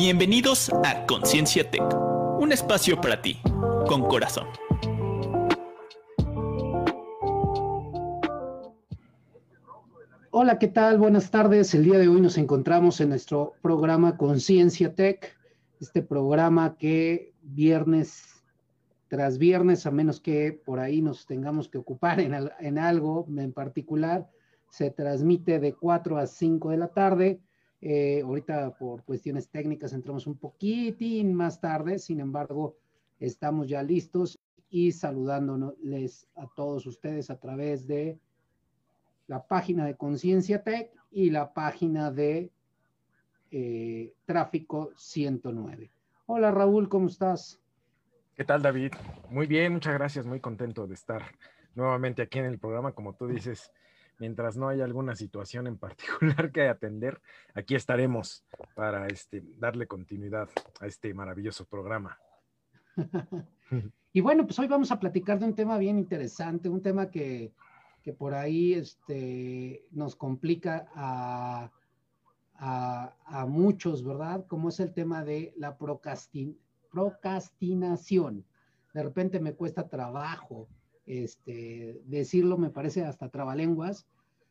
[0.00, 1.82] Bienvenidos a Conciencia Tech,
[2.38, 3.36] un espacio para ti,
[3.88, 4.46] con corazón.
[10.30, 10.98] Hola, ¿qué tal?
[10.98, 11.74] Buenas tardes.
[11.74, 15.36] El día de hoy nos encontramos en nuestro programa Conciencia Tech,
[15.80, 18.44] este programa que viernes
[19.08, 24.30] tras viernes, a menos que por ahí nos tengamos que ocupar en, algo en particular,
[24.70, 27.40] se transmite de 4 a 5 de la tarde.
[27.80, 32.76] Eh, ahorita por cuestiones técnicas entramos un poquitín más tarde, sin embargo,
[33.20, 38.18] estamos ya listos y saludándoles a todos ustedes a través de
[39.28, 42.50] la página de Conciencia Tech y la página de
[43.50, 45.90] eh, Tráfico 109.
[46.26, 47.60] Hola Raúl, ¿cómo estás?
[48.34, 48.92] ¿Qué tal David?
[49.30, 51.22] Muy bien, muchas gracias, muy contento de estar
[51.74, 53.72] nuevamente aquí en el programa, como tú dices,
[54.18, 57.20] mientras no haya alguna situación en particular que atender,
[57.54, 58.44] aquí estaremos
[58.74, 60.48] para este, darle continuidad
[60.80, 62.18] a este maravilloso programa.
[64.12, 67.52] y bueno, pues hoy vamos a platicar de un tema bien interesante, un tema que,
[68.02, 71.70] que por ahí este, nos complica a,
[72.58, 74.44] a, muchos, ¿verdad?
[74.46, 76.58] Como es el tema de la procrastin,
[76.90, 78.44] procrastinación.
[78.92, 80.68] De repente me cuesta trabajo
[81.08, 84.06] este, decirlo me parece hasta trabalenguas,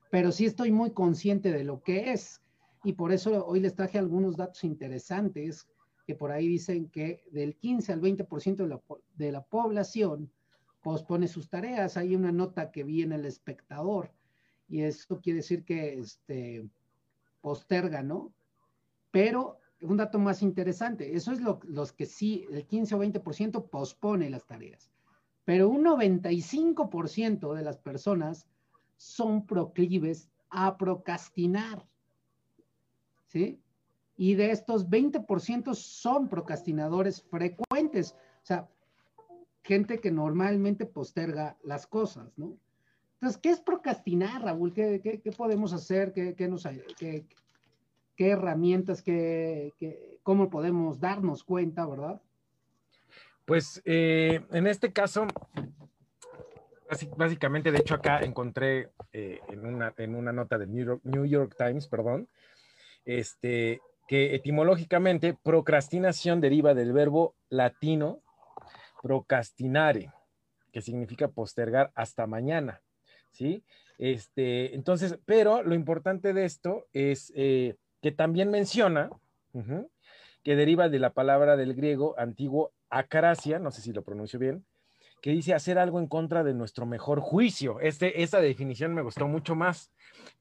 [0.10, 2.42] pero sí estoy muy consciente de lo que es.
[2.84, 5.68] Y por eso hoy les traje algunos datos interesantes
[6.06, 8.82] que por ahí dicen que del 15 al 20% de la,
[9.16, 10.32] de la población
[10.82, 11.96] pospone sus tareas.
[11.98, 14.12] Hay una nota que vi en el espectador
[14.68, 16.68] y eso quiere decir que este,
[17.42, 18.34] posterga, ¿no?
[19.12, 23.70] Pero un dato más interesante, eso es lo, los que sí, el 15 o 20%
[23.70, 24.92] pospone las tareas
[25.48, 28.46] pero un 95% de las personas
[28.98, 31.88] son proclives a procrastinar.
[33.28, 33.58] ¿Sí?
[34.18, 38.68] Y de estos 20% son procrastinadores frecuentes, o sea,
[39.64, 42.58] gente que normalmente posterga las cosas, ¿no?
[43.14, 44.74] Entonces, ¿qué es procrastinar, Raúl?
[44.74, 46.12] ¿Qué, podemos hacer?
[46.12, 47.22] ¿Qué,
[48.18, 49.02] herramientas,
[50.24, 52.22] cómo podemos darnos cuenta, verdad?
[53.48, 55.26] Pues eh, en este caso,
[57.16, 61.88] básicamente, de hecho acá encontré eh, en, una, en, una, nota del New York, Times,
[61.88, 62.28] perdón,
[63.06, 68.20] este, que etimológicamente procrastinación deriva del verbo latino
[69.02, 70.12] procrastinare,
[70.74, 72.82] que significa postergar hasta mañana,
[73.32, 73.64] ¿sí?
[73.98, 79.10] Este, entonces, pero lo importante de esto es eh, que también menciona
[80.44, 84.66] que deriva de la palabra del griego antiguo acracia, no sé si lo pronuncio bien,
[85.22, 87.80] que dice hacer algo en contra de nuestro mejor juicio.
[87.80, 89.92] Este, esa definición me gustó mucho más,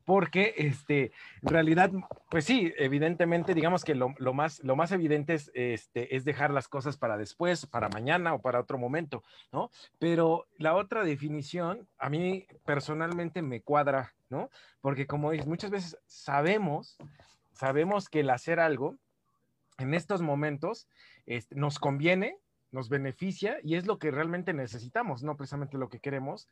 [0.05, 1.13] porque este,
[1.43, 1.91] en realidad,
[2.31, 6.69] pues sí, evidentemente, digamos que lo, más, lo más evidente es, este, es dejar las
[6.69, 9.71] cosas para después, para mañana o para otro momento, ¿no?
[9.99, 14.51] Pero la otra definición, a mí personalmente me cuadra, ¿no?
[14.81, 16.99] Porque como dices, muchas veces sabemos,
[17.53, 18.97] sabemos que el hacer algo
[19.79, 20.89] en estos momentos
[21.27, 22.39] este, nos conviene,
[22.73, 26.49] nos beneficia y es lo que realmente necesitamos, no precisamente lo que queremos,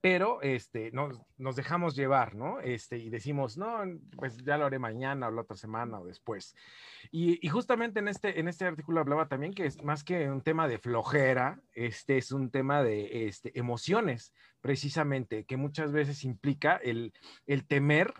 [0.00, 2.60] pero este, nos, nos dejamos llevar, ¿no?
[2.60, 3.78] Este, y decimos, no,
[4.16, 6.54] pues ya lo haré mañana o la otra semana o después.
[7.10, 10.68] Y, justamente en este, en este artículo hablaba también que es más que un tema
[10.68, 17.12] de flojera, este es un tema de este, emociones, precisamente, que muchas veces implica el
[17.66, 18.12] temer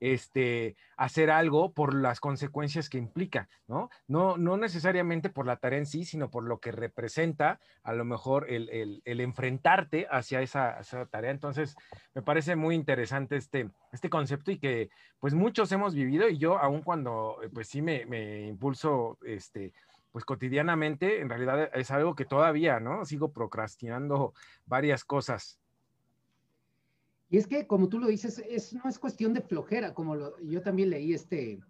[0.00, 3.90] este, hacer algo por las consecuencias que implica, ¿no?
[4.06, 8.04] No, no necesariamente por la tarea en sí, sino por lo que representa a lo
[8.04, 10.80] mejor el, enfrentarte hacia esa,
[11.10, 11.30] tarea.
[11.30, 11.76] Entonces,
[12.14, 16.58] me parece muy interesante este, este concepto y que pues muchos hemos vivido y yo
[16.58, 19.72] aun cuando eh, pues sí me, me impulso, este,
[20.16, 23.04] pues cotidianamente, en realidad es algo que todavía, ¿no?
[23.04, 24.32] Sigo procrastinando
[24.64, 25.58] varias cosas.
[27.28, 30.62] Y es que, como tú lo dices, es, no es cuestión de flojera, como yo
[30.62, 31.60] también leí este,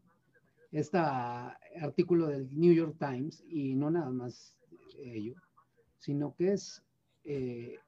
[0.71, 4.55] este artículo del New York Times, y no nada más
[4.99, 5.35] ello,
[5.99, 6.83] sino que es
[7.25, 7.79] eh,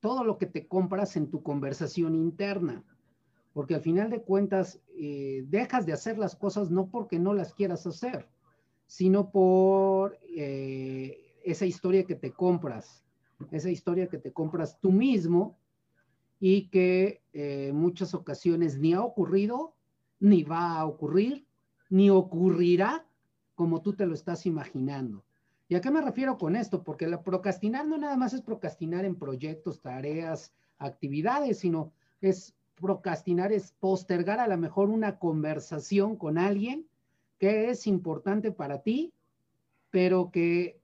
[0.00, 2.84] todo lo que te compras en tu conversación interna,
[3.52, 7.54] porque al final de cuentas eh, dejas de hacer las cosas no porque no las
[7.54, 8.28] quieras hacer,
[8.86, 13.04] sino por eh, esa historia que te compras,
[13.50, 15.56] esa historia que te compras tú mismo
[16.46, 19.72] y que en eh, muchas ocasiones ni ha ocurrido,
[20.20, 21.46] ni va a ocurrir,
[21.88, 23.06] ni ocurrirá
[23.54, 25.24] como tú te lo estás imaginando.
[25.68, 26.82] ¿Y a qué me refiero con esto?
[26.82, 33.50] Porque la procrastinar no nada más es procrastinar en proyectos, tareas, actividades, sino es procrastinar,
[33.50, 36.86] es postergar a lo mejor una conversación con alguien
[37.38, 39.14] que es importante para ti,
[39.88, 40.78] pero que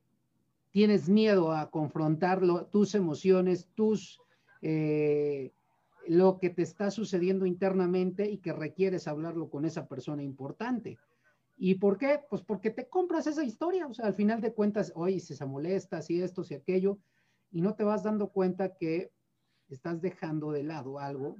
[0.71, 4.23] tienes miedo a confrontarlo, tus emociones, tus,
[4.63, 5.53] eh,
[6.07, 10.99] lo que te está sucediendo internamente y que requieres hablarlo con esa persona importante.
[11.57, 12.21] ¿Y por qué?
[12.29, 15.45] Pues porque te compras esa historia, o sea, al final de cuentas, oye, si se
[15.45, 16.99] molesta, si esto, si aquello,
[17.53, 19.13] y no te vas dando cuenta que
[19.69, 21.37] estás dejando de lado algo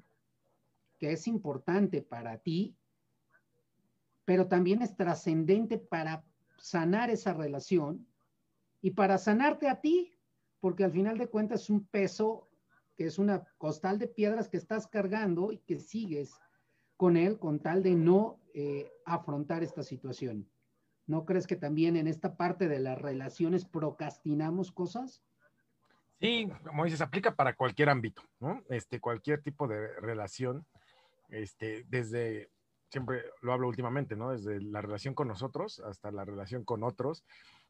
[0.99, 2.77] que es importante para ti,
[4.27, 6.23] pero también es trascendente para
[6.59, 8.07] sanar esa relación
[8.83, 10.13] y para sanarte a ti,
[10.61, 12.50] porque al final de cuentas es un peso
[13.01, 16.39] que es una costal de piedras que estás cargando y que sigues
[16.99, 20.47] con él con tal de no eh, afrontar esta situación.
[21.07, 25.23] ¿No crees que también en esta parte de las relaciones procrastinamos cosas?
[26.21, 28.63] Sí, como dices, aplica para cualquier ámbito, ¿no?
[28.69, 30.67] Este, cualquier tipo de relación,
[31.31, 32.51] este, desde,
[32.91, 34.33] siempre lo hablo últimamente, ¿no?
[34.33, 37.25] Desde la relación con nosotros hasta la relación con otros,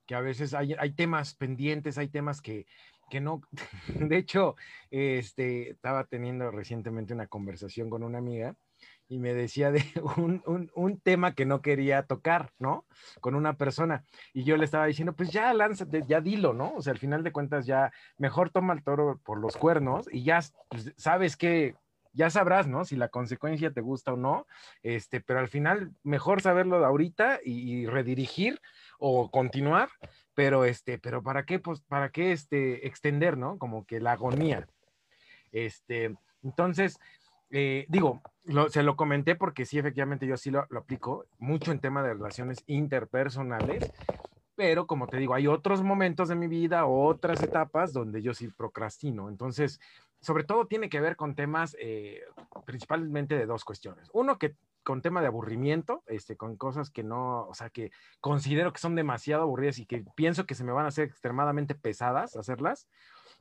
[0.06, 2.66] que a veces hay, hay temas pendientes, hay temas que,
[3.10, 3.42] que no,
[3.88, 4.56] de hecho,
[4.90, 8.56] este, estaba teniendo recientemente una conversación con una amiga
[9.10, 9.84] y me decía de
[10.74, 12.86] un, tema que no quería tocar, ¿no?
[13.20, 14.04] Con una persona.
[14.32, 16.72] Y yo le estaba diciendo, pues ya lánzate, ya dilo, ¿no?
[16.76, 20.22] O sea, al final de cuentas ya mejor toma el toro por los cuernos y
[20.22, 21.74] ya pues, sabes que,
[22.12, 22.84] ya sabrás, ¿no?
[22.84, 24.46] Si la consecuencia te gusta o no,
[24.82, 28.60] este, pero al final mejor saberlo de ahorita y, redirigir
[28.98, 29.88] o continuar,
[30.34, 33.58] pero este, pero para qué, pues, para qué este, extender, ¿no?
[33.58, 34.66] Como que la agonía.
[35.52, 36.98] Este, entonces,
[37.50, 38.22] eh, digo,
[38.70, 42.62] se lo comenté porque sí, efectivamente, yo sí lo, aplico mucho en tema de relaciones
[42.66, 43.90] interpersonales,
[44.54, 48.48] pero como te digo, hay otros momentos de mi vida, otras etapas donde yo sí
[48.48, 49.28] procrastino.
[49.28, 49.80] Entonces,
[50.20, 52.22] sobre todo tiene que ver con temas eh,
[52.64, 54.10] principalmente de dos cuestiones.
[54.12, 57.90] Uno, que con tema de aburrimiento, este, con cosas que no, o sea, que
[58.20, 61.74] considero que son demasiado aburridas y que pienso que se me van a hacer extremadamente
[61.74, 62.88] pesadas hacerlas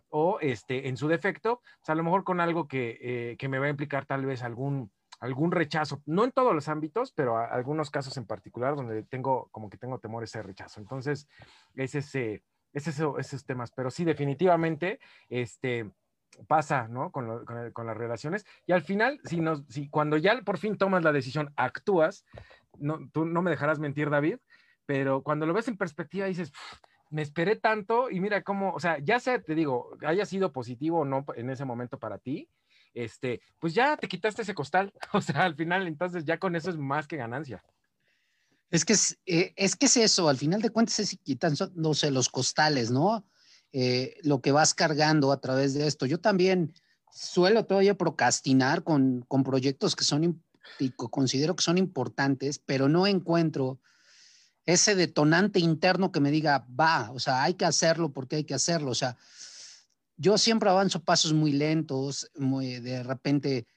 [0.10, 3.70] o este, en su defecto, a lo mejor con algo que, eh, me va a
[3.70, 8.26] implicar tal vez algún, algún rechazo, no en todos los ámbitos, pero algunos casos en
[8.26, 10.80] particular donde tengo, como que tengo temor a ese rechazo.
[10.80, 11.28] Entonces,
[11.76, 12.44] es ese,
[12.74, 15.00] es eso, esos temas, pero sí, definitivamente,
[15.30, 15.92] este,
[16.48, 17.12] pasa, ¿no?
[17.12, 18.46] Con, con, las relaciones.
[18.66, 22.26] Y al final, si, nos, si cuando ya por fin tomas la decisión, actúas,
[22.78, 24.38] no, tú no me dejarás mentir, David,
[24.86, 26.52] pero cuando lo ves en perspectiva dices,
[27.10, 31.00] me esperé tanto y mira cómo, o sea, ya sea, te digo, haya sido positivo
[31.00, 32.50] o no en ese momento para ti,
[32.94, 36.70] este, pues ya te quitaste ese costal, o sea, al final entonces ya con eso
[36.70, 37.64] es más que ganancia.
[38.72, 42.30] Es que es, eh, es que es eso, al final de cuentas es quitándose los
[42.30, 43.26] costales, ¿no?
[43.72, 46.08] Eh, lo que vas cargando a través de esto.
[46.08, 46.74] Yo también
[47.12, 50.44] suelo todavía procrastinar con, con proyectos que son,
[50.96, 53.80] considero que son importantes, pero no encuentro
[54.66, 58.56] ese detonante interno que me diga, va, o sea, hay que hacerlo porque hay que
[58.56, 58.92] hacerlo.
[58.92, 59.18] O sea,
[60.18, 63.68] yo siempre avanzo pasos muy lentos, muy, de repente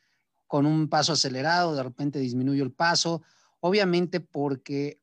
[0.46, 3.22] con un paso acelerado, de repente disminuyo el paso,
[3.60, 5.00] obviamente porque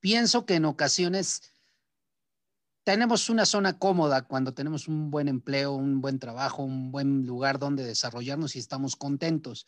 [0.00, 1.53] pienso que en ocasiones
[2.84, 7.58] tenemos una zona cómoda cuando tenemos un buen empleo, un buen trabajo, un buen lugar
[7.58, 9.66] donde desarrollarnos y estamos contentos.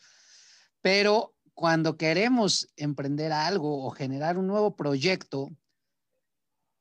[0.81, 5.49] Pero cuando queremos emprender algo o generar un nuevo proyecto,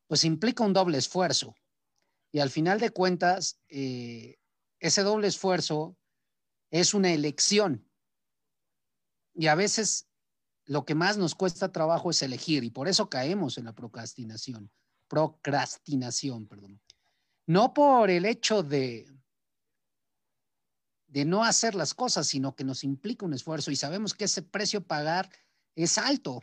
[0.06, 1.54] pues implica un doble esfuerzo.
[2.30, 4.36] Y al final de cuentas, eh,
[4.78, 5.96] ese doble esfuerzo
[6.70, 7.88] es una elección.
[9.34, 10.06] Y a veces
[10.66, 14.70] lo que más nos cuesta trabajo es elegir y por eso caemos en la procrastinación.
[15.08, 16.80] Procrastinación, perdón.
[17.46, 19.06] No por el hecho de,
[21.06, 24.42] de no hacer las cosas, sino que nos implica un esfuerzo y sabemos que ese
[24.42, 25.30] precio pagar
[25.74, 26.42] es alto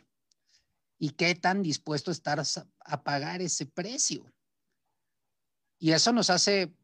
[0.98, 2.42] y qué tan dispuesto estar
[2.80, 4.32] a pagar ese precio.
[5.78, 6.74] Y eso nos hace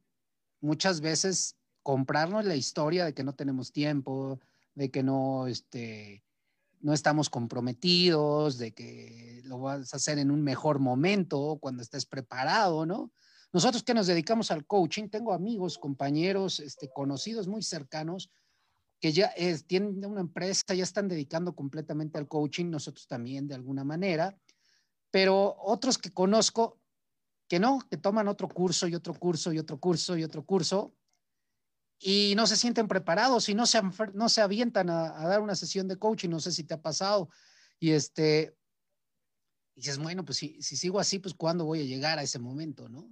[0.61, 4.41] muchas veces comprarnos la historia de que no tenemos tiempo,
[4.75, 6.23] de que no, este,
[6.81, 12.07] no estamos comprometidos, de que lo vas a hacer en un mejor momento, cuando estés
[12.07, 13.13] preparado, ¿no?
[13.53, 18.31] Nosotros que nos dedicamos al coaching, tengo amigos, compañeros, este, conocidos muy cercanos
[19.01, 19.33] que ya
[19.67, 24.39] tienen una empresa, ya están dedicando completamente al coaching, nosotros también de alguna manera,
[25.11, 26.79] pero otros que conozco
[27.49, 30.95] que no, que toman otro curso y otro curso y otro curso y otro curso
[32.01, 33.81] y no se sienten preparados y no se,
[34.15, 37.29] no se avientan a, dar una sesión de coaching, no sé si te ha pasado.
[37.79, 38.57] Y este,
[39.75, 42.39] y dices, bueno, pues si, si sigo así, pues ¿cuándo voy a llegar a ese
[42.39, 43.09] momento, no?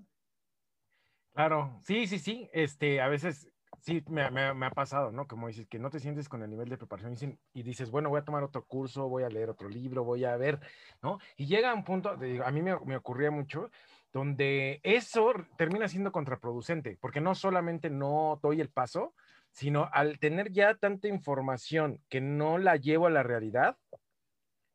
[1.33, 2.49] Claro, sí, sí, sí.
[2.53, 3.49] Este, a veces
[3.81, 5.27] sí, me, ha pasado, ¿no?
[5.27, 8.21] Como dices, que no te sientes con el nivel de preparación y, dices, bueno, voy
[8.21, 10.61] a tomar otro curso, voy a leer otro libro, voy a ver,
[11.03, 11.19] ¿no?
[11.37, 13.71] Y llega un punto, a mí me, me ocurría mucho,
[14.13, 19.15] donde eso termina siendo contraproducente, porque no solamente no doy el paso,
[19.51, 23.77] sino al tener ya tanta información que no la llevo a la realidad,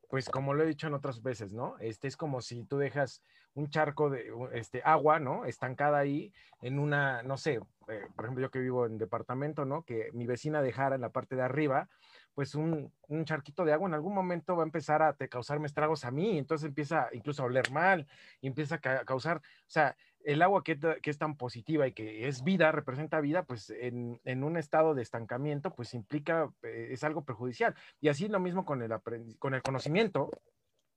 [0.09, 1.75] pues como lo he dicho en otras veces, ¿no?
[1.79, 3.23] Este es como si tú dejas
[3.55, 5.45] un charco de este, agua, ¿no?
[5.45, 9.83] Estancada ahí en una, no sé, eh, por ejemplo, yo que vivo en departamento, ¿no?
[9.83, 11.89] Que mi vecina dejara en la parte de arriba,
[12.33, 16.03] pues un, un, charquito de agua en algún momento va a empezar a causarme estragos
[16.03, 18.07] a mí, entonces empieza incluso a oler mal,
[18.41, 22.27] y empieza a causar, o sea, el agua que, que, es tan positiva y que
[22.27, 27.03] es vida, representa vida, pues en, en un estado de estancamiento, pues implica, eh, es
[27.03, 27.75] algo perjudicial.
[27.99, 28.93] Y así lo mismo con el,
[29.37, 30.31] con el conocimiento,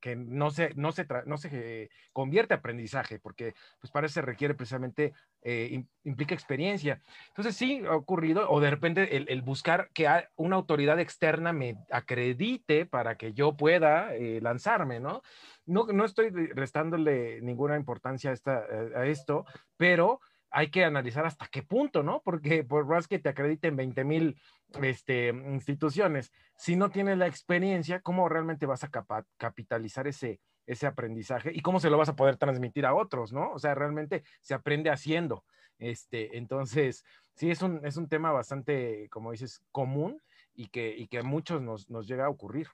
[0.00, 4.54] que no se, no se, no se convierte a aprendizaje, porque pues para eso requiere
[4.54, 5.12] precisamente,
[5.42, 7.00] eh, implica experiencia.
[7.28, 12.86] Entonces sí ha ocurrido, o de repente el, buscar que una autoridad externa me acredite
[12.86, 15.22] para que yo pueda eh, lanzarme, ¿no?
[15.66, 15.86] ¿no?
[15.86, 19.44] No estoy restándole ninguna importancia a, esta, a esto,
[19.76, 20.20] pero
[20.56, 22.22] hay que analizar hasta qué punto, ¿no?
[22.24, 24.40] Porque por más que te acrediten 20 mil
[24.80, 28.90] este, instituciones, si no tienes la experiencia, ¿cómo realmente vas a
[29.36, 33.52] capitalizar ese, ese aprendizaje y cómo se lo vas a poder transmitir a otros, ¿no?
[33.52, 35.44] O sea, realmente se aprende haciendo.
[35.78, 40.22] Este, entonces, sí, es un, es un tema bastante, como dices, común
[40.54, 42.68] y que, y que a muchos nos, nos llega a ocurrir.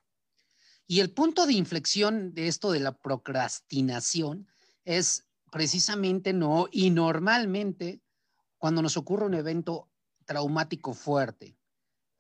[0.87, 4.47] Y el punto de inflexión de esto de la procrastinación
[4.85, 8.01] es precisamente no, y normalmente
[8.57, 9.91] cuando nos ocurre un evento
[10.25, 11.59] traumático fuerte,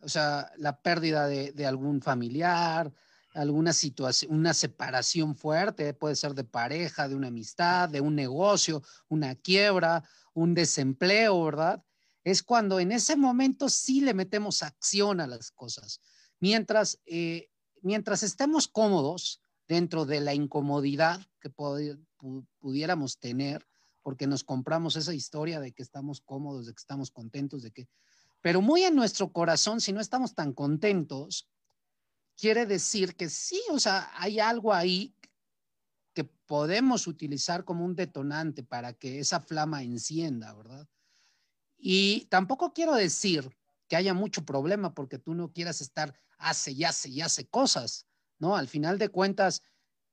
[0.00, 2.92] o sea, la pérdida de, algún familiar,
[3.32, 8.82] alguna situación, una separación fuerte, puede ser de pareja, de una amistad, de un negocio,
[9.08, 11.82] una quiebra, un desempleo, ¿verdad?
[12.24, 16.00] Es cuando en ese momento sí le metemos acción a las cosas.
[16.38, 17.48] Mientras, eh,
[17.80, 21.50] mientras estemos cómodos dentro de la incomodidad que
[22.61, 23.66] pudiéramos tener,
[24.02, 27.88] porque nos compramos esa historia de que estamos cómodos, de que estamos contentos, de que...
[28.40, 31.49] Pero muy en nuestro corazón, si no estamos tan contentos,
[32.37, 35.14] quiere decir que sí, o sea, hay algo ahí
[36.12, 40.88] que podemos utilizar como un detonante para que esa flama encienda, ¿verdad?
[41.78, 43.57] Y tampoco quiero decir
[43.88, 48.07] que haya mucho problema porque tú no quieras estar hace y hace y hace cosas,
[48.42, 48.56] ¿no?
[48.56, 49.62] Al final de cuentas,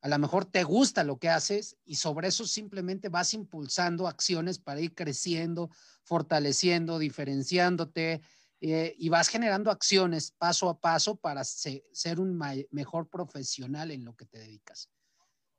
[0.02, 4.60] a lo mejor te gusta lo que haces y sobre eso simplemente vas impulsando acciones
[4.60, 5.72] para ir creciendo,
[6.04, 8.22] fortaleciendo, diferenciándote
[8.62, 14.16] eh, y vas generando acciones paso a paso para ser un mejor profesional en lo
[14.16, 14.90] que te dedicas.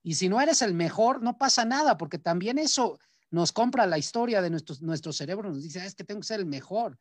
[0.05, 3.01] Y si no eres el mejor, no pasa nada, porque también eso
[3.31, 6.29] nos compra la historia de nuestro, nuestro cerebro, nos dice, ah, es que tengo que
[6.29, 7.01] ser el mejor.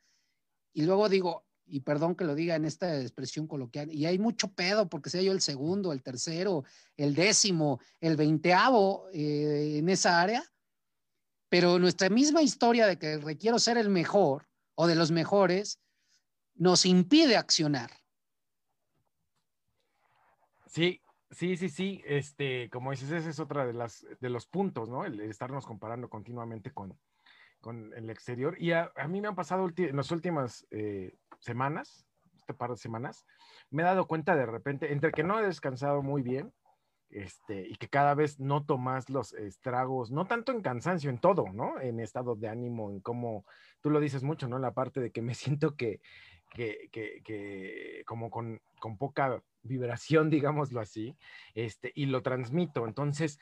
[0.73, 4.51] Y luego digo, y perdón que lo diga en esta expresión coloquial, y hay mucho
[4.53, 6.63] pedo porque sea yo el segundo, el tercero,
[6.97, 10.43] el décimo, el veinteavo eh, en esa área,
[11.49, 15.79] pero nuestra misma historia de que requiero ser el mejor o de los mejores
[16.55, 17.91] nos impide accionar.
[20.67, 24.89] Sí, sí, sí, sí, este, como dices, ese es otra de las de los puntos,
[24.89, 25.05] ¿no?
[25.05, 26.97] El estarnos comparando continuamente con,
[27.59, 28.55] con el exterior.
[28.59, 32.05] Y a, mí me han pasado en las últimas eh, semanas,
[32.35, 33.25] este par de semanas,
[33.69, 36.53] me he dado cuenta de repente, entre que no he descansado muy bien,
[37.09, 41.45] este, y que cada vez noto más los estragos, no tanto en cansancio, en todo,
[41.53, 41.79] ¿no?
[41.81, 43.45] En estado de ánimo, en cómo,
[43.81, 44.59] tú lo dices mucho, ¿no?
[44.59, 46.01] La parte de que me siento que,
[46.51, 51.17] que, que, que como con, con poca vibración, digámoslo así,
[51.55, 52.85] este, y lo transmito.
[52.85, 53.39] Entonces,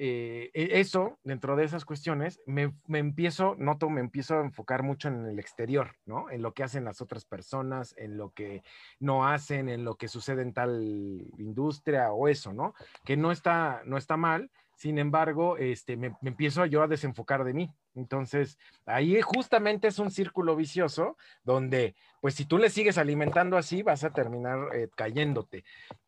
[0.00, 4.84] eh, e, eso, dentro de esas cuestiones, me, me, empiezo, noto, me empiezo a enfocar
[4.84, 6.30] mucho en el exterior, ¿no?
[6.30, 8.62] En lo que hacen las otras personas, en lo que
[9.00, 12.74] no hacen, en lo que sucede en tal industria o eso, ¿no?
[13.04, 17.52] Que no está, no está mal, sin embargo, este, me, empiezo yo a desenfocar de
[17.52, 17.68] mí.
[17.98, 23.82] Entonces, ahí justamente es un círculo vicioso donde, pues si tú le sigues alimentando así,
[23.82, 25.64] vas a terminar eh, cayéndote.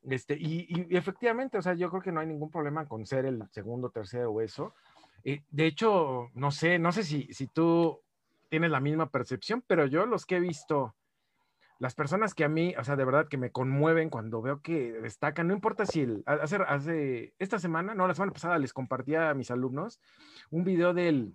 [0.08, 3.42] Este, y, efectivamente, o sea, yo creo que no hay ningún problema con ser el
[3.50, 4.74] segundo, tercero o eso.
[5.24, 8.00] Eh, de hecho, no sé, no sé si, si tú
[8.48, 10.94] tienes la misma percepción, pero yo los que he visto
[11.80, 14.92] las personas que a mí, o sea, de verdad que me conmueven cuando veo que
[14.92, 19.30] destacan, no importa si el, hace, hace, esta semana, no, la semana pasada les compartía
[19.30, 19.98] a mis alumnos
[20.50, 21.34] un video del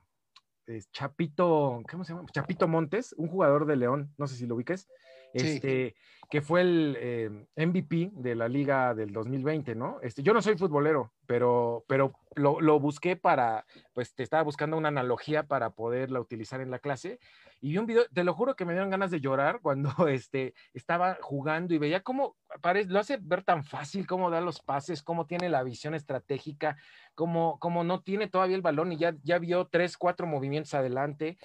[0.92, 2.26] Chapito, ¿cómo se llama?
[2.32, 4.88] Chapito Montes, un jugador de León, no sé si lo ubiques,
[5.36, 5.96] este,
[6.30, 10.00] que fue el eh, MVP de la liga del 2020, ¿no?
[10.02, 14.78] Este, yo no soy futbolero, pero, pero lo, lo, busqué para, pues te estaba buscando
[14.78, 17.20] una analogía para poderla utilizar en la clase
[17.62, 20.54] y vi un video, te lo juro que me dieron ganas de llorar cuando este,
[20.74, 25.02] estaba jugando y veía cómo parece, lo hace ver tan fácil, cómo da los pases,
[25.02, 26.78] cómo tiene la visión estratégica,
[27.16, 31.38] cómo, cómo no tiene todavía el balón y ya, ya vio tres, cuatro movimientos adelante.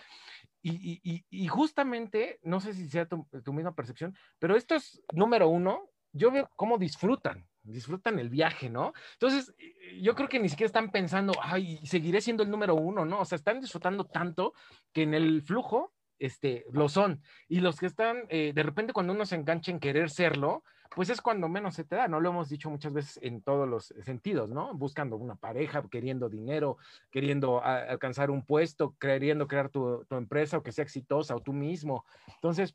[0.62, 5.90] Y, justamente, no sé si sea tu, tu, misma percepción, pero esto es número uno,
[6.12, 8.92] yo veo cómo disfrutan, disfrutan el viaje, ¿no?
[9.14, 9.54] Entonces,
[10.00, 13.20] yo creo que ni siquiera están pensando, ay, seguiré siendo el número uno, ¿no?
[13.20, 14.54] O sea, están disfrutando tanto
[14.92, 17.22] que en el flujo, este, lo son.
[17.48, 21.08] Y los que están, eh, de repente cuando uno se engancha en querer serlo, pues
[21.08, 22.20] es cuando menos se te da, ¿no?
[22.20, 24.74] Lo hemos dicho muchas veces en todos los sentidos, ¿no?
[24.74, 26.78] Buscando una pareja, queriendo dinero,
[27.10, 32.04] queriendo alcanzar un puesto, queriendo crear tu, empresa o que sea exitosa o tú mismo.
[32.34, 32.74] Entonces,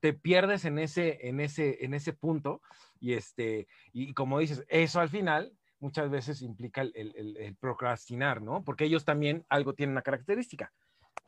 [0.00, 2.60] te pierdes en ese, en ese, en ese punto
[3.00, 8.42] y este, y como dices, eso al final muchas veces implica el, el, el procrastinar,
[8.42, 8.62] ¿no?
[8.64, 10.72] Porque ellos también algo tienen una característica,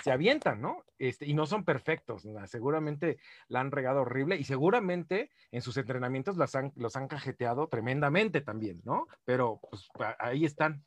[0.03, 0.85] se avientan, ¿no?
[0.99, 2.45] Este, y no son perfectos, ¿no?
[2.47, 7.69] seguramente la han regado horrible y seguramente en sus entrenamientos los han, los han cajeteado
[7.69, 9.07] tremendamente también, ¿no?
[9.25, 10.85] Pero pues ahí están.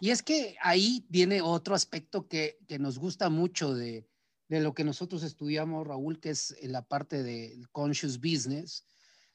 [0.00, 4.06] Y es que ahí viene otro aspecto que, que nos gusta mucho de,
[4.48, 8.86] de, lo que nosotros estudiamos, Raúl, que es la parte del conscious business,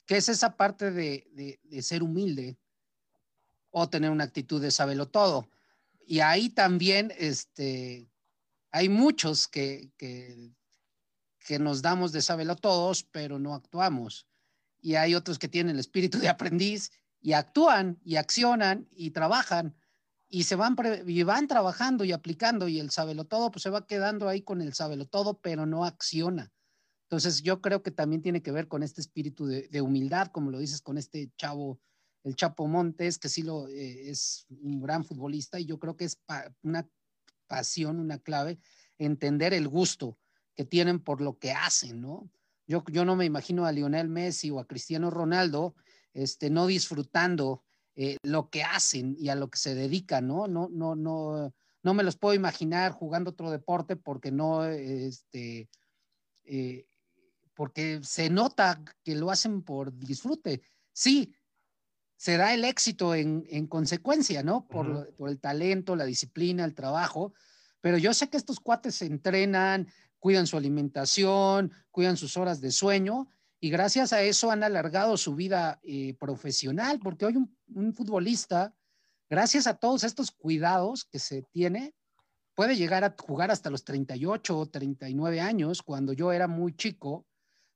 [0.06, 2.58] que es esa parte de, de, de ser humilde
[3.72, 5.50] o tener una actitud de saberlo todo.
[6.06, 8.08] Y ahí también, este,
[8.72, 10.54] hay muchos que, que,
[11.60, 14.28] nos damos de saberlo todos, pero no actuamos.
[14.82, 19.76] Y hay otros que tienen el espíritu de aprendiz y actúan y accionan y trabajan
[20.30, 23.88] y se van, y van trabajando y aplicando y el sabelo todo pues se va
[23.88, 26.52] quedando ahí con el sabelo todo, pero no acciona.
[27.04, 30.60] Entonces yo creo que también tiene que ver con este espíritu de, humildad, como lo
[30.60, 31.80] dices con este chavo,
[32.24, 36.04] el Chapo Montes, que sí lo eh, es un gran futbolista y yo creo que
[36.04, 36.20] es
[36.62, 36.86] una
[37.48, 38.60] pasión, una clave,
[38.98, 40.18] entender el gusto
[40.56, 42.30] que tienen por lo que hacen, ¿no?
[42.68, 45.76] Yo, yo no me imagino a Lionel Messi o a Cristiano Ronaldo
[46.14, 47.64] este, no disfrutando
[47.96, 50.48] eh, lo que hacen y a lo que se dedican, ¿no?
[50.48, 55.70] No, no, no, no me los puedo imaginar jugando otro deporte porque no, este,
[56.44, 56.86] eh,
[57.54, 60.62] porque se nota que lo hacen por disfrute.
[60.92, 61.34] Sí,
[62.18, 64.68] se da el éxito en, en consecuencia, ¿no?
[64.68, 65.16] Por, uh -huh.
[65.16, 67.34] por, el talento, la disciplina, el trabajo.
[67.80, 69.88] Pero yo sé que estos cuates se entrenan,
[70.20, 73.28] cuidan su alimentación, cuidan sus horas de sueño
[73.60, 78.74] y gracias a eso han alargado su vida eh, profesional, porque hoy un, un, futbolista,
[79.30, 81.94] gracias a todos estos cuidados que se tiene,
[82.56, 85.84] puede llegar a jugar hasta los 38 o 39 años.
[85.84, 87.28] Cuando yo era muy chico,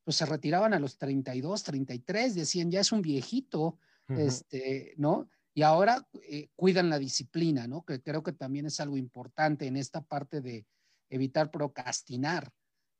[0.03, 3.77] pues se retiraban a los 32, 33, decían, ya es un viejito,
[4.09, 4.19] uh -huh.
[4.19, 5.29] este, ¿no?
[5.53, 7.83] Y ahora eh, cuidan la disciplina, ¿no?
[7.83, 10.65] Que creo que también es algo importante en esta parte de
[11.09, 12.51] evitar procrastinar,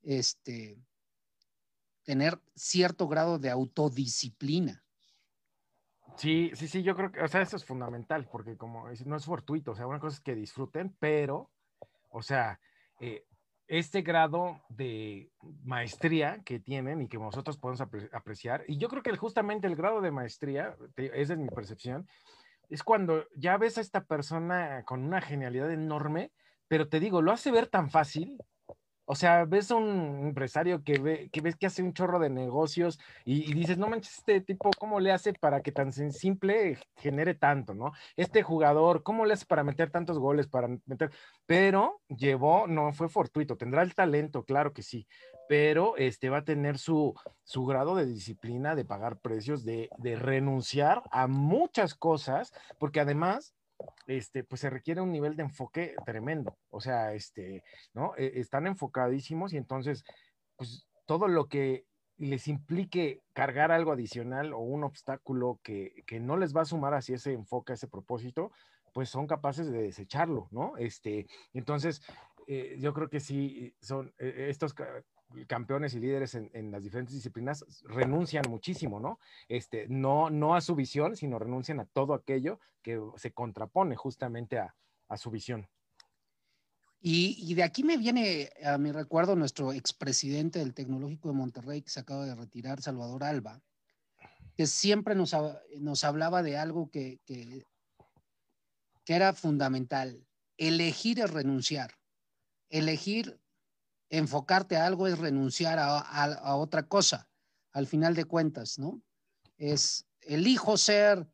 [0.02, 0.78] este,
[2.04, 4.84] tener cierto grado de autodisciplina.
[6.18, 9.26] Sí, sí, sí, yo creo que, o sea, eso es fundamental, porque como no es
[9.26, 11.52] fortuito, o sea, una cosa es que disfruten, pero,
[12.10, 12.60] o sea,
[13.00, 13.26] eh,
[13.72, 15.32] este grado de
[15.64, 19.78] maestría que tienen y que nosotros podemos apre apreciar, y yo creo que justamente el
[19.78, 22.06] grado de maestría, esa es mi percepción,
[22.70, 26.34] es cuando ya ves a esta persona con una genialidad enorme,
[26.68, 28.38] pero te digo, lo hace ver tan fácil.
[29.12, 32.98] O sea, ves un empresario que, ve, que ves que hace un chorro de negocios
[33.26, 37.36] y, y, dices, no manches, este tipo, ¿cómo le hace para que tan simple genere
[37.36, 37.92] tanto, no?
[38.16, 41.12] Este jugador, ¿cómo le hace para meter tantos goles, para meter?
[41.46, 45.06] Pero llevó, no fue fortuito, tendrá el talento, claro que sí,
[45.50, 50.16] pero este va a tener su, su grado de disciplina, de pagar precios, de, de
[50.16, 53.56] renunciar a muchas cosas, porque además
[54.08, 56.58] este, pues se requiere un nivel de enfoque tremendo.
[56.70, 57.64] O sea, este,
[57.94, 58.14] ¿no?
[58.18, 60.04] E, están enfocadísimos y entonces,
[60.56, 61.86] pues todo lo que
[62.18, 66.94] les implique cargar algo adicional o un obstáculo que, que no les va a sumar
[66.94, 68.52] hacia ese enfoque, ese propósito,
[68.94, 70.78] pues son capaces de desecharlo, ¿no?
[70.78, 72.02] Este, entonces,
[72.48, 74.76] eh, yo creo que sí, son eh, estos
[75.48, 79.20] campeones y líderes en, las diferentes disciplinas renuncian muchísimo, ¿no?
[79.48, 84.60] Este, no, no a su visión, sino renuncian a todo aquello que se contrapone justamente
[84.60, 84.76] a,
[85.18, 85.68] su visión.
[87.02, 91.90] Y, de aquí me viene a mi recuerdo nuestro expresidente del Tecnológico de Monterrey, que
[91.90, 93.62] se acaba de retirar, Salvador Alba,
[94.56, 95.34] que siempre nos,
[96.04, 97.66] hablaba de algo que, que,
[99.04, 100.26] que era fundamental,
[100.58, 101.92] elegir es renunciar,
[102.70, 103.41] elegir
[104.12, 107.30] enfocarte a algo es renunciar a, otra cosa,
[107.72, 109.02] al final de cuentas, ¿no?
[109.58, 111.28] Es, elijo ser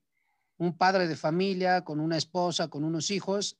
[0.58, 3.58] un padre de familia con una esposa, con unos hijos,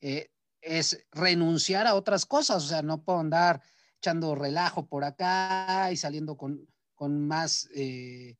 [0.00, 0.30] eh,
[0.62, 3.62] es renunciar a otras cosas, o sea, no puedo andar
[3.98, 6.66] echando relajo por acá y saliendo con,
[7.26, 8.38] más eh,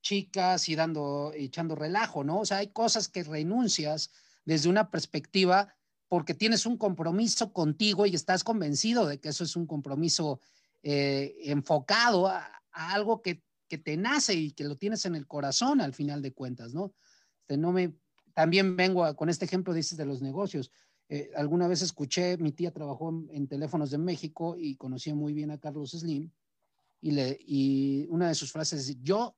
[0.00, 2.40] chicas y dando, echando relajo, ¿no?
[2.40, 4.10] O sea, hay cosas que renuncias
[4.46, 5.74] desde una perspectiva
[6.12, 10.40] porque tienes un compromiso contigo y estás convencido de que eso es un compromiso
[10.82, 15.94] eh, enfocado a, algo que, te nace y que lo tienes en el corazón al
[15.94, 16.92] final de cuentas, ¿no?
[17.40, 17.94] Este, no me,
[18.34, 20.70] también vengo con este ejemplo, dices, de los negocios.
[21.08, 25.50] Eh, alguna vez escuché, mi tía trabajó en, teléfonos de México y conocía muy bien
[25.50, 26.30] a Carlos Slim
[27.00, 29.34] y, le, y una de sus frases es, yo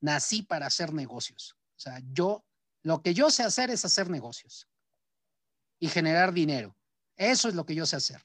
[0.00, 1.54] nací para hacer negocios.
[1.76, 2.46] O sea, yo,
[2.82, 4.66] lo que yo sé hacer es hacer negocios
[5.84, 6.74] y generar dinero.
[7.14, 8.22] Eso es lo que yo sé hacer.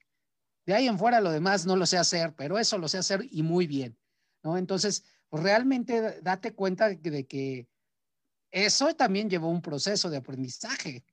[0.66, 3.28] De ahí en fuera lo demás no lo sé hacer, pero eso lo sé hacer
[3.30, 4.00] y muy bien,
[4.44, 4.58] ¿no?
[4.58, 7.68] Entonces, pues, realmente date cuenta de que
[8.50, 11.04] eso también llevó un proceso de aprendizaje,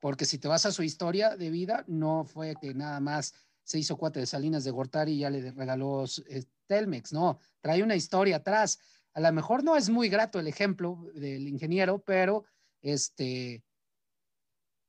[0.00, 3.78] porque si te vas a su historia de vida, no fue que nada más se
[3.78, 7.94] hizo cuate de Salinas de Gortari y ya le regaló eh, Telmex, no, trae una
[7.94, 8.78] historia atrás.
[9.12, 12.44] A lo mejor no es muy grato el ejemplo del ingeniero, pero
[12.80, 13.62] este,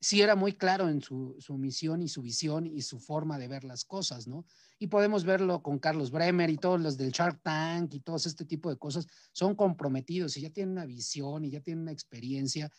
[0.04, 3.64] sí era muy claro en su, misión y su visión y su forma de ver
[3.64, 4.46] las cosas, ¿no?
[4.78, 8.44] Y podemos verlo con Carlos Bremer y todos los del Shark Tank y todos este
[8.44, 12.70] tipo de cosas, son comprometidos y ya tienen una visión y ya tienen una experiencia.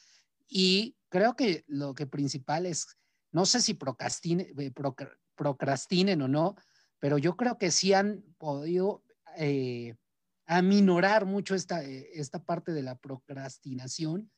[0.46, 2.86] Y creo que lo que principal es,
[3.32, 4.72] no sé si procrastine, eh,
[5.34, 6.56] procrastinen o no,
[6.98, 9.02] pero yo creo que sí han podido
[9.38, 9.94] eh,
[10.44, 14.30] aminorar mucho esta, eh, esta parte de la procrastinación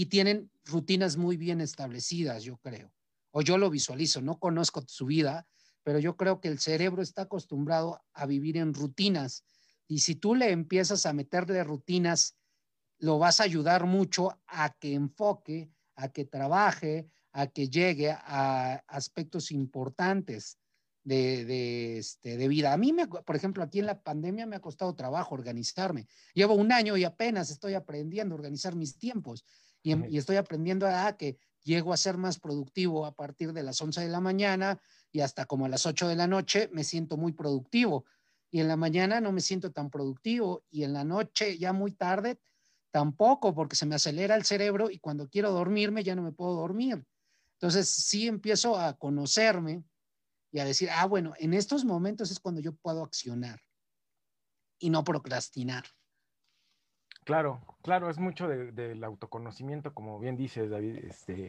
[0.00, 2.90] y tienen rutinas muy bien establecidas, yo creo.
[3.32, 5.46] O yo lo visualizo, no conozco su vida,
[5.82, 9.44] pero yo creo que el cerebro está acostumbrado a vivir en rutinas.
[9.88, 12.38] Y si tú le empiezas a meterle rutinas,
[12.98, 18.82] lo vas a ayudar mucho a que enfoque, a que trabaje, a que llegue a
[18.88, 20.56] aspectos importantes
[21.04, 22.72] de, de, este, de vida.
[22.72, 26.06] A mí, me, por ejemplo, aquí en la pandemia me ha costado trabajo organizarme.
[26.32, 29.44] Llevo un año y apenas estoy aprendiendo a organizar mis tiempos
[29.82, 34.00] y, estoy aprendiendo a que llego a ser más productivo a partir de las 11
[34.00, 34.80] de la mañana
[35.12, 38.04] y hasta como a las 8 de la noche me siento muy productivo.
[38.50, 41.92] Y en la mañana no me siento tan productivo y en la noche ya muy
[41.92, 42.40] tarde
[42.90, 46.54] tampoco porque se me acelera el cerebro y cuando quiero dormirme ya no me puedo
[46.54, 47.04] dormir.
[47.54, 49.84] Entonces sí empiezo a conocerme
[50.50, 53.60] y a decir, ah, bueno, en estos momentos es cuando yo puedo accionar
[54.78, 55.84] y no procrastinar.
[57.30, 60.96] Claro, claro, es mucho del autoconocimiento, como bien dices, David.
[61.04, 61.46] Este,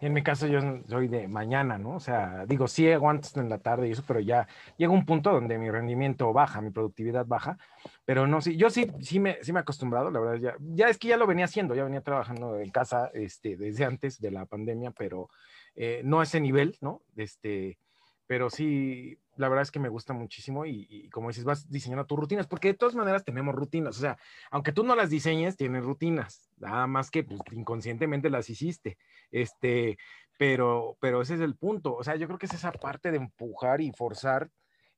[0.00, 1.94] en mi caso, yo soy de mañana, ¿no?
[1.94, 5.30] O sea, digo, sí aguanto en la tarde y eso, pero ya llega un punto
[5.30, 7.58] donde mi rendimiento baja, mi productividad baja,
[8.04, 10.88] pero no, sí, yo sí, sí me, sí me he acostumbrado, la verdad, ya, ya
[10.88, 14.32] es que ya lo venía haciendo, ya venía trabajando en casa este, desde antes de
[14.32, 15.28] la pandemia, pero
[15.76, 17.02] eh, no a ese nivel, ¿no?
[17.14, 17.78] Este,
[18.26, 22.18] pero sí, la verdad es que me gusta muchísimo y, como dices, vas diseñando tus
[22.18, 24.18] rutinas, porque de todas maneras tenemos rutinas, o sea,
[24.50, 28.98] aunque tú no las diseñes, tienes rutinas, nada más que pues, inconscientemente las hiciste,
[29.30, 29.96] este,
[30.38, 33.16] pero, pero ese es el punto, o sea, yo creo que es esa parte de
[33.16, 34.50] empujar y forzar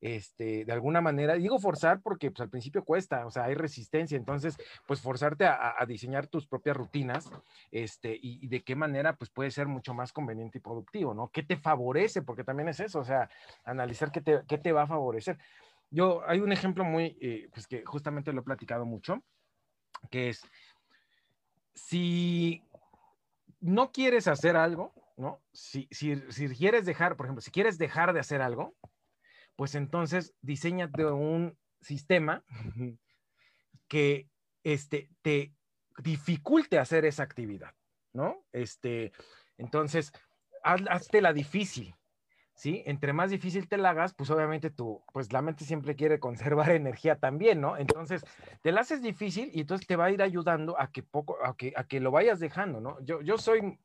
[0.03, 4.17] este, de alguna manera, digo forzar porque pues, al principio cuesta, o sea, hay resistencia,
[4.17, 7.31] entonces, pues forzarte a, diseñar tus propias rutinas,
[7.71, 11.29] este, y, de qué manera, pues puede ser mucho más conveniente y productivo, ¿no?
[11.29, 12.23] ¿Qué te favorece?
[12.23, 13.31] Porque también es eso, o sea,
[13.65, 15.39] analizar qué te, qué te va a favorecer.
[15.89, 19.23] Yo, hay un ejemplo muy, eh, pues que justamente lo he platicado mucho,
[20.11, 20.45] que es,
[21.75, 22.65] si
[23.61, 25.41] no quieres hacer algo, ¿no?
[25.53, 28.75] Si, si, si quieres dejar, por ejemplo, si quieres dejar de hacer algo,
[29.57, 32.45] pues entonces diseñate un sistema
[33.89, 34.29] que
[34.65, 35.55] este, te
[35.99, 37.75] dificulte hacer esa actividad,
[38.13, 38.45] ¿no?
[38.53, 39.13] Este,
[39.59, 40.13] entonces,
[40.63, 41.95] hazte la difícil,
[42.55, 42.83] ¿sí?
[42.87, 46.71] Entre más difícil te la hagas, pues obviamente tú, pues la mente siempre quiere conservar
[46.71, 47.77] energía también, ¿no?
[47.77, 48.25] Entonces,
[48.63, 51.57] te la haces difícil y entonces te va a ir ayudando a que poco, a
[51.57, 53.01] que, a que lo vayas dejando, ¿no?
[53.05, 53.79] Yo, yo soy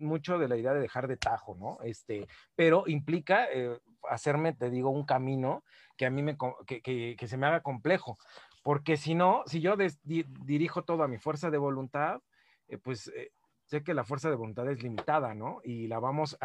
[0.00, 1.78] mucho de la idea de dejar de tajo, ¿no?
[1.82, 5.64] Este, pero implica eh, hacerme, te digo, un camino
[5.96, 6.36] que a mí me,
[6.66, 8.18] que, que, se me haga complejo,
[8.62, 12.20] porque si no, si yo dirijo todo a mi fuerza de voluntad,
[12.68, 13.32] eh, pues eh,
[13.66, 15.60] sé que la fuerza de voluntad es limitada, ¿no?
[15.62, 16.36] Y la vamos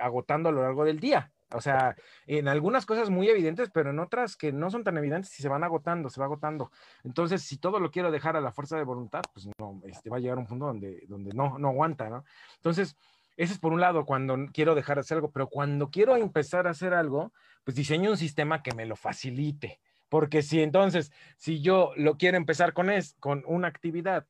[0.00, 1.32] agotando a lo largo del día.
[1.52, 5.38] O sea, en algunas cosas muy evidentes, pero en otras que no son tan evidentes
[5.38, 6.70] y se van agotando, se va agotando.
[7.04, 10.18] Entonces, si todo lo quiero dejar a la fuerza de voluntad, pues no, este, va
[10.18, 12.24] a llegar un punto donde, donde no, no aguanta, ¿no?
[12.56, 12.96] Entonces,
[13.36, 16.66] ese es por un lado cuando quiero dejar de hacer algo, pero cuando quiero empezar
[16.66, 17.32] a hacer algo,
[17.64, 19.80] pues diseño un sistema que me lo facilite.
[20.10, 24.26] Porque si entonces, si yo lo quiero empezar con, es, con una actividad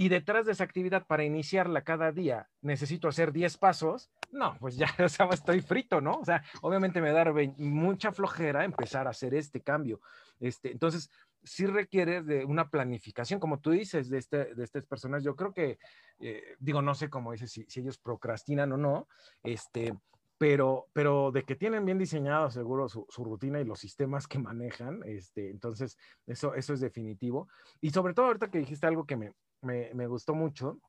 [0.00, 4.78] y detrás de esa actividad para iniciarla cada día necesito hacer 10 pasos, no, pues
[4.78, 6.12] ya o sea, estoy frito, ¿no?
[6.12, 10.00] O sea, obviamente me da mucha flojera empezar a hacer este cambio.
[10.40, 11.10] Este, entonces,
[11.44, 15.22] sí requiere de una planificación, como tú dices, de, este, de estas personas.
[15.22, 15.78] Yo creo que,
[16.18, 19.06] eh, digo, no sé cómo dices, si, si, ellos procrastinan o no,
[19.42, 19.94] este,
[20.38, 24.38] pero, pero de que tienen bien diseñado seguro su, su, rutina y los sistemas que
[24.38, 27.48] manejan, este, entonces eso, eso es definitivo.
[27.82, 30.80] Y sobre todo ahorita que dijiste algo que me, me, gustó mucho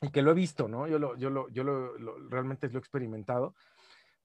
[0.00, 0.86] y que lo he visto, ¿no?
[0.86, 1.96] Yo, lo, yo, lo, yo lo,
[2.28, 3.54] realmente lo he experimentado,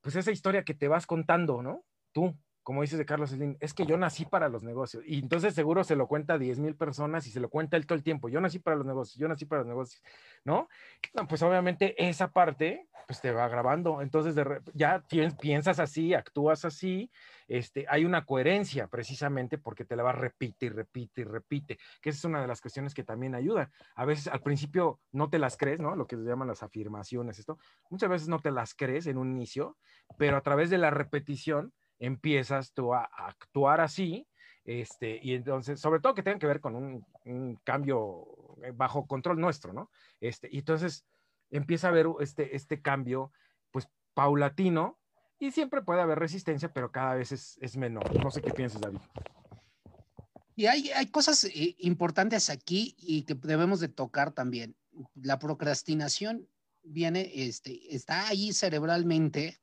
[0.02, 1.84] pues esa historia que te vas contando, ¿no?
[2.12, 5.04] Tú, como dices de Carlos Slim, es que yo nací para los negocios.
[5.06, 7.86] Y entonces seguro se lo cuenta a 10 mil personas y se lo cuenta él
[7.86, 8.28] todo el tiempo.
[8.28, 10.01] Yo nací para los negocios, yo nací para los negocios,
[10.43, 10.67] ¿no?
[11.30, 14.01] pues obviamente esa parte, pues te va grabando.
[14.01, 14.36] Entonces
[14.73, 15.04] ya
[15.39, 17.12] piensas así, actúas así.
[17.47, 22.10] Este, hay una coherencia precisamente porque te la va repite y repite y repite, que
[22.10, 23.69] esa es una de las cuestiones que también ayuda.
[23.95, 25.95] A veces al principio no te las crees, ¿no?
[25.95, 27.60] Lo que se llaman las afirmaciones, esto.
[27.91, 29.78] Muchas veces no te las crees en un inicio,
[30.17, 34.28] pero a través de la repetición, empiezas tú a, actuar así,
[34.64, 38.26] este, y entonces, sobre todo que tenga que ver con un, cambio
[38.64, 39.92] eh, bajo control nuestro, ¿no?
[40.20, 41.06] Este, y entonces
[41.52, 43.32] empieza a haber este, este cambio,
[43.72, 44.98] pues, paulatino,
[45.40, 48.24] y siempre puede haber resistencia, pero cada vez es, menor.
[48.24, 49.00] No sé qué piensas, David.
[50.56, 54.76] Y hay, hay cosas eh, importantes aquí y que debemos de tocar también.
[55.14, 56.48] La procrastinación
[56.84, 59.60] viene, este, está ahí cerebralmente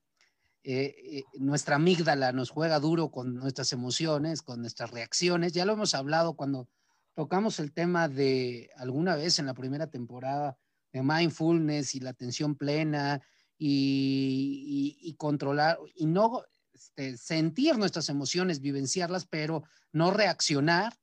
[0.65, 5.53] eh, eh, nuestra amígdala nos juega duro con nuestras emociones, con nuestras reacciones.
[5.53, 6.69] Ya lo hemos hablado cuando
[7.15, 10.57] tocamos el tema de alguna vez en la primera temporada
[10.93, 13.21] de mindfulness y la atención plena
[13.59, 20.95] y, controlar y no este, sentir nuestras emociones, vivenciarlas, pero no reaccionar.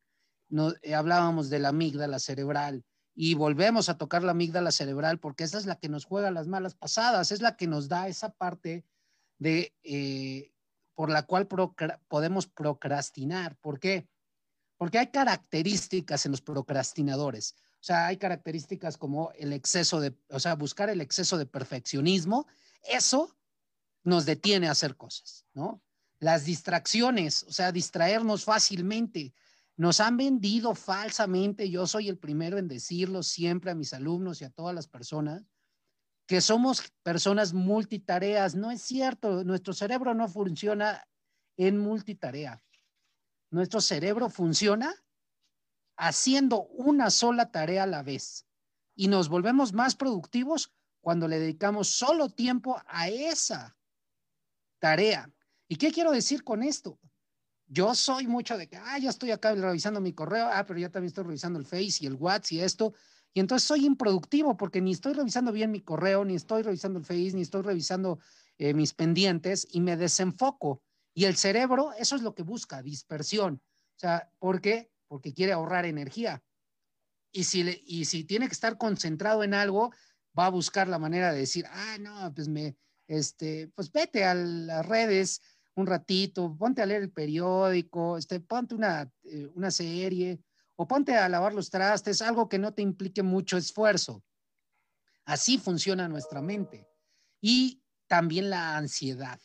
[0.47, 5.43] No, eh, hablábamos de la amígdala cerebral y volvemos a tocar la amígdala cerebral porque
[5.43, 8.31] esa es la que nos juega las malas pasadas, es la que nos da esa
[8.31, 8.85] parte
[9.39, 10.53] de, eh,
[10.93, 11.47] por la cual
[12.07, 13.57] podemos procrastinar.
[13.57, 14.07] ¿Por qué?
[14.77, 17.55] Porque hay características en los procrastinadores.
[17.75, 22.47] O sea, hay características como el exceso de, o sea, buscar el exceso de perfeccionismo.
[22.83, 23.35] Eso
[24.03, 25.81] nos detiene a hacer cosas, ¿no?
[26.19, 29.33] Las distracciones, o sea, distraernos fácilmente.
[29.77, 34.45] Nos han vendido falsamente, yo soy el primero en decirlo siempre a mis alumnos y
[34.45, 35.45] a todas las personas,
[36.29, 38.53] que somos personas multitareas.
[38.53, 41.03] No es cierto, nuestro cerebro no funciona
[41.57, 42.63] en multitarea.
[43.49, 44.93] Nuestro cerebro funciona
[45.97, 48.45] haciendo una sola tarea a la vez
[48.95, 53.75] y nos volvemos más productivos cuando le dedicamos solo tiempo a esa
[54.77, 55.33] tarea.
[55.67, 56.99] ¿Y qué quiero decir con esto?
[57.65, 60.91] Yo soy mucho de que, ah, ya estoy acá revisando mi correo, ah, pero ya
[60.91, 62.93] también estoy revisando el Face y el WhatsApp y esto,
[63.33, 67.05] y entonces soy improductivo porque ni estoy revisando bien mi correo, ni estoy revisando el
[67.05, 68.19] Face, ni estoy revisando
[68.57, 70.81] eh, mis pendientes y me desenfoco.
[71.13, 73.61] Y el cerebro, eso es lo que busca, dispersión.
[73.95, 74.91] O sea, ¿por qué?
[75.07, 76.43] Porque quiere ahorrar energía.
[77.31, 79.91] Y si, y si tiene que estar concentrado en algo,
[80.37, 82.75] va a buscar la manera de decir, ah, no, pues me,
[83.07, 85.41] este, pues vete a las redes
[85.75, 90.39] un ratito, ponte a leer el periódico, este, ponte una, eh, una serie,
[90.81, 94.23] o ponte a lavar los trastes, algo que no te implique mucho esfuerzo.
[95.25, 96.87] Así funciona nuestra mente.
[97.41, 99.41] Y también la ansiedad.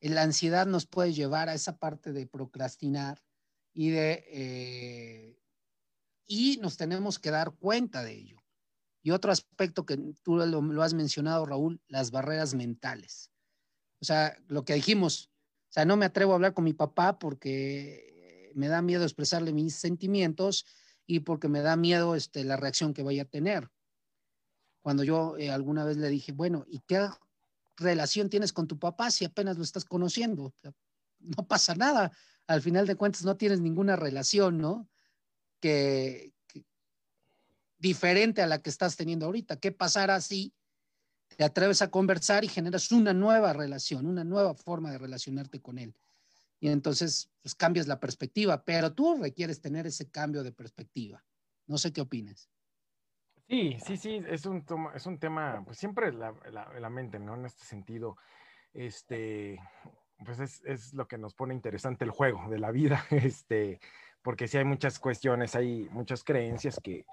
[0.00, 3.22] La ansiedad nos puede llevar a esa parte de procrastinar
[3.74, 4.24] y de...
[4.28, 5.42] Eh,
[6.26, 8.42] y nos tenemos que dar cuenta de ello.
[9.02, 13.30] Y otro aspecto que tú lo, lo, has mencionado, Raúl, las barreras mentales.
[14.00, 15.30] O sea, lo que dijimos,
[15.68, 18.05] o sea, no me atrevo a hablar con mi papá porque
[18.56, 20.66] me da miedo expresarle mis sentimientos
[21.06, 23.70] y porque me da miedo este, la reacción que vaya a tener.
[24.80, 27.08] Cuando yo eh, alguna vez le dije, bueno, ¿y qué
[27.76, 30.54] relación tienes con tu papá si apenas lo estás conociendo?
[31.18, 32.12] no pasa nada.
[32.46, 34.88] Al final de cuentas no tienes ninguna relación, ¿no?
[35.60, 36.32] Que,
[37.78, 39.58] diferente a la que estás teniendo ahorita.
[39.58, 40.52] ¿Qué pasará si
[41.36, 45.78] te atreves a conversar y generas una nueva relación, una nueva forma de relacionarte con
[45.78, 45.94] él?
[46.60, 51.24] Y entonces pues cambias la perspectiva, pero tú requieres tener ese cambio de perspectiva.
[51.66, 52.50] No sé qué opinas.
[53.48, 54.64] Sí, sí, sí, es un,
[54.94, 57.34] es un tema, pues siempre la, la, mente, ¿no?
[57.34, 58.16] En este sentido,
[58.72, 59.60] este,
[60.24, 63.78] pues es, es, lo que nos pone interesante el juego de la vida, este,
[64.22, 67.06] porque sí hay muchas cuestiones, hay muchas creencias que,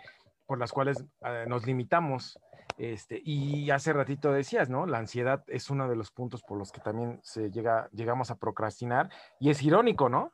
[0.53, 2.39] por las cuales eh, nos limitamos.
[2.77, 4.85] Este, y hace ratito decías, ¿no?
[4.85, 8.35] La ansiedad es uno de los puntos por los que también se llega, llegamos a
[8.35, 9.09] procrastinar.
[9.39, 10.31] Y es irónico, ¿no?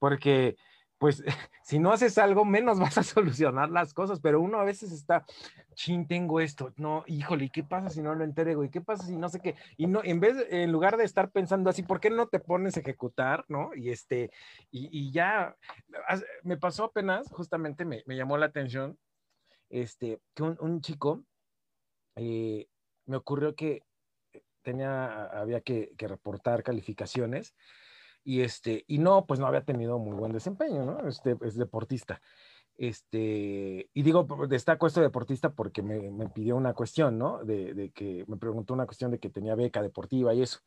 [0.00, 0.56] Porque
[1.02, 1.24] pues
[1.64, 5.24] si no haces algo, menos vas a solucionar las cosas, pero uno a veces está,
[5.74, 8.62] chin, tengo esto, no, híjole, ¿y qué pasa si no lo entrego?
[8.62, 9.56] ¿Y qué pasa si no sé qué?
[9.76, 12.76] Y no, en vez, en lugar de estar pensando así, ¿por qué no te pones
[12.76, 13.74] a ejecutar, no?
[13.74, 14.30] Y este,
[14.70, 15.56] y, ya,
[16.44, 18.96] me pasó apenas, justamente me, llamó la atención,
[19.72, 21.24] este, que un, chico,
[22.16, 22.68] eh,
[23.06, 23.82] me ocurrió que
[24.62, 27.54] tenía, había que, reportar calificaciones,
[28.22, 31.08] y este, y no, pues no había tenido muy buen desempeño, ¿no?
[31.08, 32.20] Este, es deportista.
[32.76, 37.42] Este, y digo, destaco esto de deportista porque me, me pidió una cuestión, ¿no?
[37.42, 40.60] De, de, que me preguntó una cuestión de que tenía beca deportiva y eso.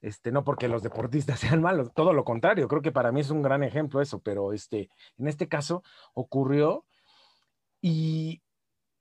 [0.00, 3.30] Este, no porque los deportistas sean malos, todo lo contrario, creo que para mí es
[3.30, 6.86] un gran ejemplo eso, pero este, en este caso ocurrió
[7.82, 8.40] y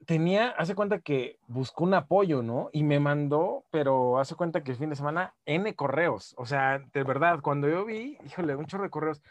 [0.08, 2.70] tenía, hace cuenta que buscó un apoyo, ¿no?
[2.74, 6.34] Y me mandó, pero hace cuenta que el fin de semana, N correos.
[6.38, 9.22] O sea, de verdad, cuando yo vi, híjole, un chorro de correos.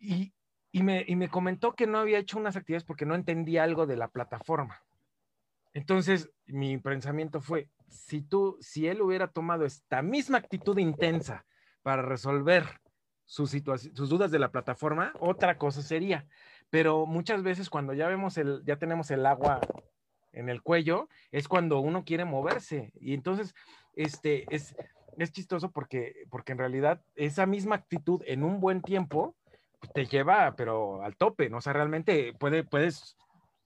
[0.00, 0.34] Y,
[0.72, 3.86] y, me, y me comentó que no había hecho unas actividades porque no entendía algo
[3.86, 4.82] de la plataforma.
[5.72, 11.46] Entonces, mi pensamiento fue, si tú, si él hubiera tomado esta misma actitud intensa
[11.82, 12.80] para resolver
[13.24, 16.26] sus, sus dudas de la plataforma, otra cosa sería
[16.74, 19.60] pero muchas veces cuando ya vemos el, ya tenemos el agua
[20.32, 22.90] en el cuello, es cuando uno quiere moverse.
[22.96, 23.54] Y entonces,
[23.94, 24.74] este, es,
[25.16, 29.36] es chistoso porque, porque en realidad esa misma actitud en un buen tiempo
[29.94, 31.58] te lleva, pero al tope, ¿no?
[31.58, 33.16] O sea, realmente puede, puedes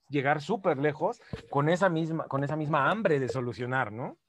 [0.09, 1.19] llegar súper lejos
[1.49, 4.19] con esa, misma, con esa misma hambre de solucionar, ¿no?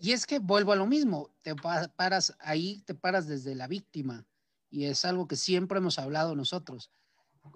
[0.00, 4.26] Y es que vuelvo a lo mismo, te paras ahí, te paras desde la víctima
[4.70, 6.90] y es algo que siempre hemos hablado nosotros.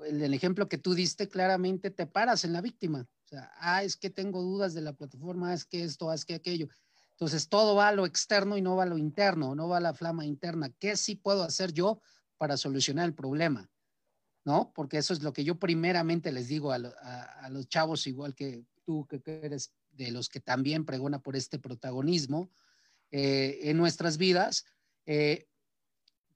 [0.06, 3.08] El, ejemplo que tú diste, claramente te paras en la víctima.
[3.24, 6.34] O sea, ah, es que tengo dudas de la plataforma, es que esto, es que
[6.34, 6.68] aquello.
[7.12, 9.80] Entonces, todo va a lo externo y no va a lo interno, no va a
[9.80, 10.70] la flama interna.
[10.78, 12.00] ¿Qué sí puedo hacer yo
[12.38, 13.70] para solucionar el problema?
[14.44, 14.72] ¿No?
[14.74, 18.64] Porque eso es lo que yo primeramente les digo a, a, los chavos, igual que
[18.86, 22.50] tú, que, eres de los que también pregona por este protagonismo
[23.10, 24.64] eh, en nuestras vidas.
[25.04, 25.49] Eh,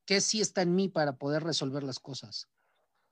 [0.07, 2.49] ¿qué sí está en mí para poder resolver las cosas?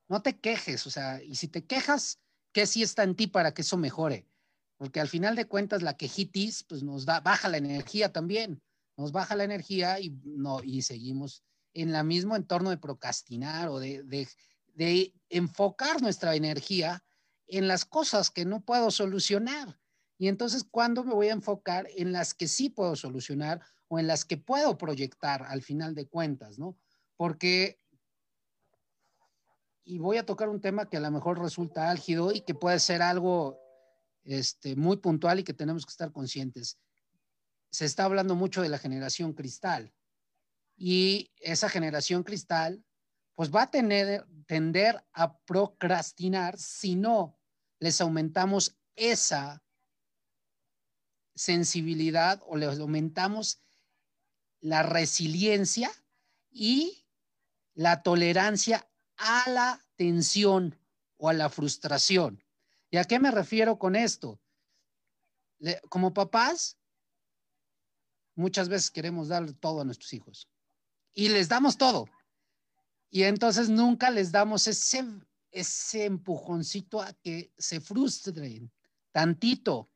[0.08, 2.20] No te quejes, o sea, y si te quejas,
[2.52, 4.26] ¿qué sí está en ti para que eso mejore?
[4.76, 8.62] Porque al final de cuentas la quejitis pues nos da baja la energía también,
[8.96, 13.78] nos baja la energía y no y seguimos en el mismo entorno de procrastinar o
[13.78, 14.28] de, de,
[14.74, 17.02] de enfocar nuestra energía
[17.46, 19.78] en las cosas que no puedo solucionar.
[20.18, 23.60] Y entonces, ¿cuándo me voy a enfocar en las que sí puedo solucionar
[23.92, 26.78] o en las que puedo proyectar al final de cuentas, ¿no?
[27.14, 27.78] Porque,
[29.84, 32.78] y voy a tocar un tema que a lo mejor resulta álgido y que puede
[32.78, 33.60] ser algo
[34.24, 36.78] este, muy puntual y que tenemos que estar conscientes.
[37.70, 39.92] Se está hablando mucho de la generación cristal
[40.74, 42.82] y esa generación cristal
[43.34, 47.38] pues va a tener, tender a procrastinar si no
[47.78, 49.62] les aumentamos esa
[51.34, 53.62] sensibilidad o les aumentamos
[54.62, 55.90] la resiliencia
[56.50, 57.04] y
[57.74, 60.78] la tolerancia a la tensión
[61.18, 62.42] o a la frustración.
[62.90, 64.38] ¿Y a qué me refiero con esto?
[65.88, 66.76] como papás,
[68.34, 70.48] muchas veces queremos dar todo a nuestros hijos
[71.14, 72.06] y les damos todo.
[73.10, 75.04] Y entonces nunca les damos ese,
[75.52, 78.72] ese empujoncito a que se frustren
[79.12, 79.88] tantito.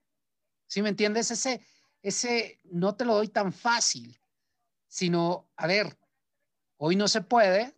[0.69, 1.33] ¿Sí me entiendes?
[1.33, 1.67] Ese,
[2.01, 4.17] ese no te lo doy tan fácil
[4.89, 5.99] sino, a ver,
[6.77, 7.77] hoy no se puede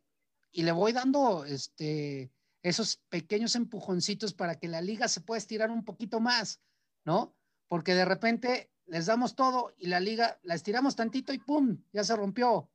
[0.53, 5.71] y le voy dando este, esos pequeños empujoncitos para que la liga se pueda estirar
[5.71, 6.61] un poquito más,
[7.05, 7.37] ¿no?
[7.67, 11.83] Porque de repente les damos todo y la liga la estiramos tantito y ¡pum!
[11.93, 12.71] Ya se rompió.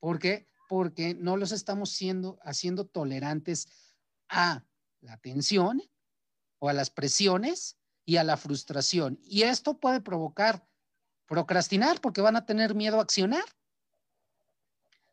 [0.00, 0.48] ¿Por qué?
[0.68, 3.68] Porque no los estamos siendo, haciendo tolerantes
[4.28, 4.64] a
[5.00, 5.82] la tensión
[6.58, 9.18] o a las presiones y a la frustración.
[9.22, 10.66] Y esto puede provocar
[11.26, 13.44] procrastinar porque van a tener miedo a accionar.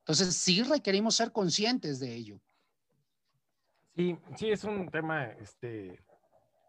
[0.02, 2.42] Entonces, sí requerimos ser conscientes de ello.
[3.96, 6.04] Sí, sí, es un tema, este,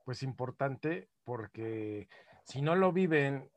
[0.04, 2.08] pues importante, porque
[2.44, 3.50] si no lo viven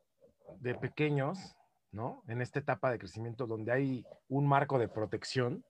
[0.60, 1.56] de pequeños,
[1.92, 2.24] ¿no?
[2.28, 5.66] En esta etapa de crecimiento donde hay un marco de protección,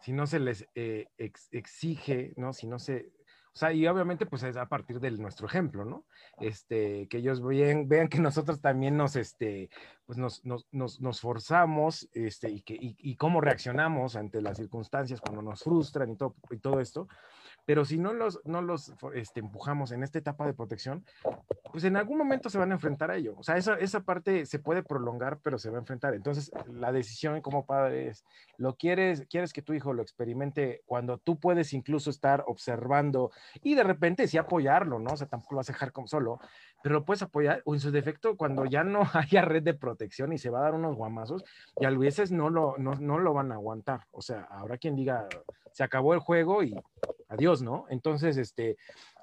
[0.00, 1.08] si no se les eh,
[1.50, 2.52] exige, ¿no?
[2.52, 3.12] Si no se
[3.54, 6.04] o sea, y obviamente pues es a partir de nuestro ejemplo, ¿no?
[6.40, 9.70] Este, que ellos vean, vean que nosotros también nos, este,
[10.06, 14.56] pues nos, nos, nos, nos forzamos, este, y, que, y, y, cómo reaccionamos ante las
[14.56, 17.06] circunstancias cuando nos frustran y todo, y todo esto,
[17.66, 21.04] pero si no los, no los este, empujamos en esta etapa de protección,
[21.72, 23.34] pues en algún momento se van a enfrentar a ello.
[23.36, 26.14] O sea, esa, esa parte se puede prolongar, pero se va a enfrentar.
[26.14, 28.24] Entonces, la decisión como padre es,
[28.58, 33.30] ¿lo quieres, quieres que tu hijo lo experimente cuando tú puedes incluso estar observando
[33.62, 35.14] y de repente sí apoyarlo, ¿no?
[35.14, 36.38] O sea, tampoco lo vas a dejar como solo,
[36.82, 40.32] pero lo puedes apoyar o en su defecto cuando ya no haya red de protección
[40.32, 41.44] y se va a dar unos guamazos
[41.80, 44.06] y a veces no lo, no, no lo van a aguantar.
[44.12, 45.26] O sea, habrá quien diga,
[45.72, 46.74] se acabó el juego y
[47.28, 47.53] adiós,
[47.88, 48.76] Entonces, este,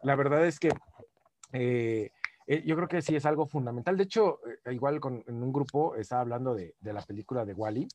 [0.03, 0.69] la verdad es que
[1.53, 2.11] eh,
[2.47, 3.97] eh, yo creo que sí es algo fundamental.
[3.97, 7.87] De hecho, eh, igual con, en un grupo estaba hablando de, la película de Wally.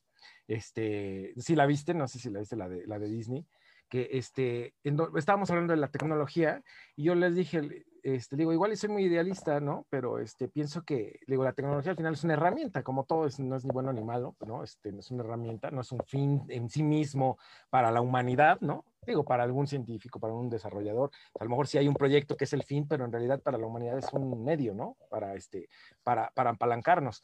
[0.47, 3.45] Este, si la viste, no sé si la viste, la de, la de Disney,
[3.89, 4.73] que este,
[5.15, 6.61] estábamos hablando de la tecnología
[6.95, 9.85] y yo les dije, este, digo, igual soy muy idealista, ¿no?
[9.89, 13.39] Pero este, pienso que, digo, la tecnología al final es una herramienta, como todo, es,
[13.39, 14.63] no es ni bueno ni malo, ¿no?
[14.63, 17.37] Este, es una herramienta, no es un fin en sí mismo
[17.69, 18.85] para la humanidad, ¿no?
[19.05, 22.45] Digo, para algún científico, para un desarrollador, a lo mejor sí hay un proyecto que
[22.45, 24.97] es el fin, pero en realidad para la humanidad es un medio, ¿no?
[25.09, 25.69] Para, este,
[26.03, 27.21] para, para apalancarnos.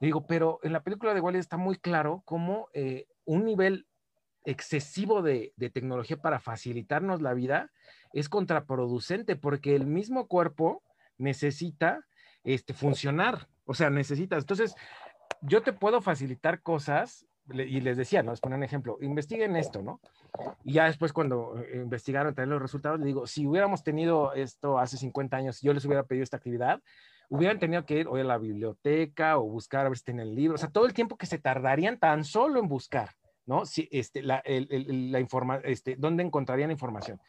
[0.00, 3.86] Digo, pero en la película de Wally está muy claro cómo eh, un nivel
[4.44, 7.70] excesivo de, tecnología para facilitarnos la vida
[8.12, 10.82] es contraproducente porque el mismo cuerpo
[11.18, 12.04] necesita
[12.44, 14.42] este, funcionar, o sea, necesitas.
[14.42, 14.74] Entonces,
[15.40, 18.30] yo te puedo facilitar cosas, y les decía, ¿no?
[18.30, 20.00] Les ponía un ejemplo, investiguen esto, ¿no?
[20.64, 24.78] Y ya después cuando eh, investigaron también los resultados, les digo, si hubiéramos tenido esto
[24.78, 26.80] hace 50 años, yo les hubiera pedido esta actividad,
[27.28, 30.34] hubieran tenido que ir hoy a la biblioteca o buscar a ver si tienen el
[30.34, 33.10] libro, o sea, todo el tiempo que se tardarían tan solo en buscar,
[33.46, 33.66] ¿no?
[33.66, 37.20] Si, este, la, el, el, la informa, este, ¿dónde encontrarían información?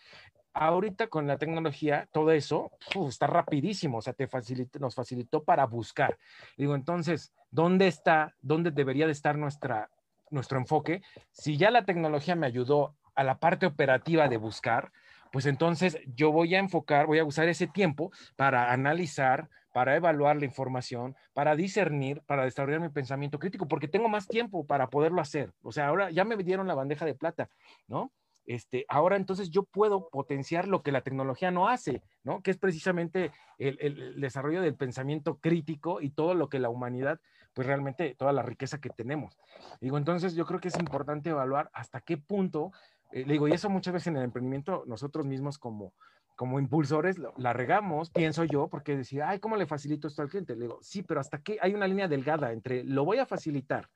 [0.55, 2.71] ahorita con la tecnología, todo eso
[3.07, 6.17] está rapidísimo, o sea, te facilita, nos facilitó para buscar.
[6.57, 9.91] Digo, entonces, ¿dónde está, dónde debería de estar nuestra,
[10.31, 11.03] nuestro enfoque?
[11.31, 14.91] Si ya la tecnología me ayudó a la parte operativa de buscar,
[15.35, 20.37] pues entonces yo voy a enfocar, voy a usar ese tiempo para analizar, para evaluar
[20.37, 25.19] la información, para discernir, para desarrollar mi pensamiento crítico, porque tengo más tiempo para poderlo
[25.19, 25.51] hacer.
[25.61, 27.49] O sea, ahora ya me dieron la bandeja de plata,
[27.85, 28.13] ¿no?
[28.45, 32.41] Este, ahora entonces yo puedo potenciar lo que la tecnología no hace, ¿no?
[32.41, 37.19] Que es precisamente el, el, desarrollo del pensamiento crítico y todo lo que la humanidad,
[37.53, 39.37] pues realmente, toda la riqueza que tenemos.
[39.81, 42.71] Digo, entonces yo creo que es importante evaluar hasta qué punto,
[43.15, 45.93] eh, digo, y eso muchas veces en el emprendimiento nosotros mismos como,
[46.35, 50.53] como impulsores la regamos, pienso yo, porque decía, ay, ¿cómo le facilito esto al cliente?
[50.53, 53.89] Le digo, sí, pero hasta qué hay una línea delgada entre lo voy a facilitar,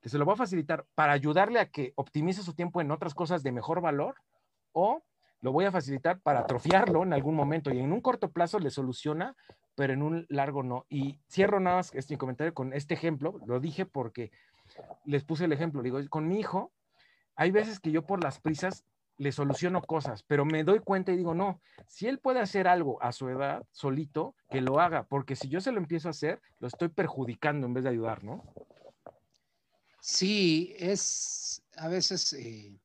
[0.00, 3.12] que se lo va a facilitar para ayudarle a que optimice su tiempo en otras
[3.12, 4.14] cosas de mejor valor
[4.72, 5.02] o
[5.42, 8.70] lo voy a facilitar para atrofiarlo en algún momento y en un corto plazo le
[8.70, 9.36] soluciona,
[9.74, 10.86] pero en un largo no.
[10.88, 14.30] Y cierro nada más este comentario con este ejemplo, lo dije porque
[15.04, 16.72] les puse el ejemplo, digo, con mi hijo,
[17.38, 18.84] hay veces que yo por las prisas
[19.16, 23.00] le soluciono cosas, pero me doy cuenta y digo, no, si él puede hacer algo
[23.00, 26.42] a su edad solito, que lo haga, porque si yo se lo empiezo a hacer,
[26.58, 28.42] lo estoy perjudicando en vez de ayudar, ¿no?
[30.00, 32.76] Sí, es a veces, eh,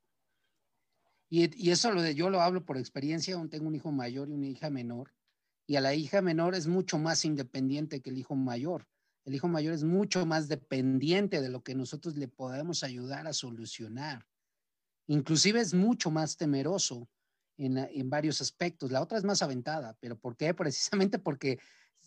[1.30, 4.34] y, y, eso lo de yo lo hablo por experiencia, tengo un hijo mayor y
[4.34, 5.16] una hija menor,
[5.66, 8.88] y a la hija menor es mucho más independiente que el hijo mayor.
[9.26, 13.34] El hijo mayor es mucho más dependiente de lo que nosotros le podemos ayudar a
[13.34, 14.28] solucionar.
[15.14, 17.08] Inclusive es mucho más temeroso
[17.58, 18.92] en, en varios aspectos.
[18.92, 20.54] La otra es más aventada, pero ¿por qué?
[20.56, 21.60] Precisamente porque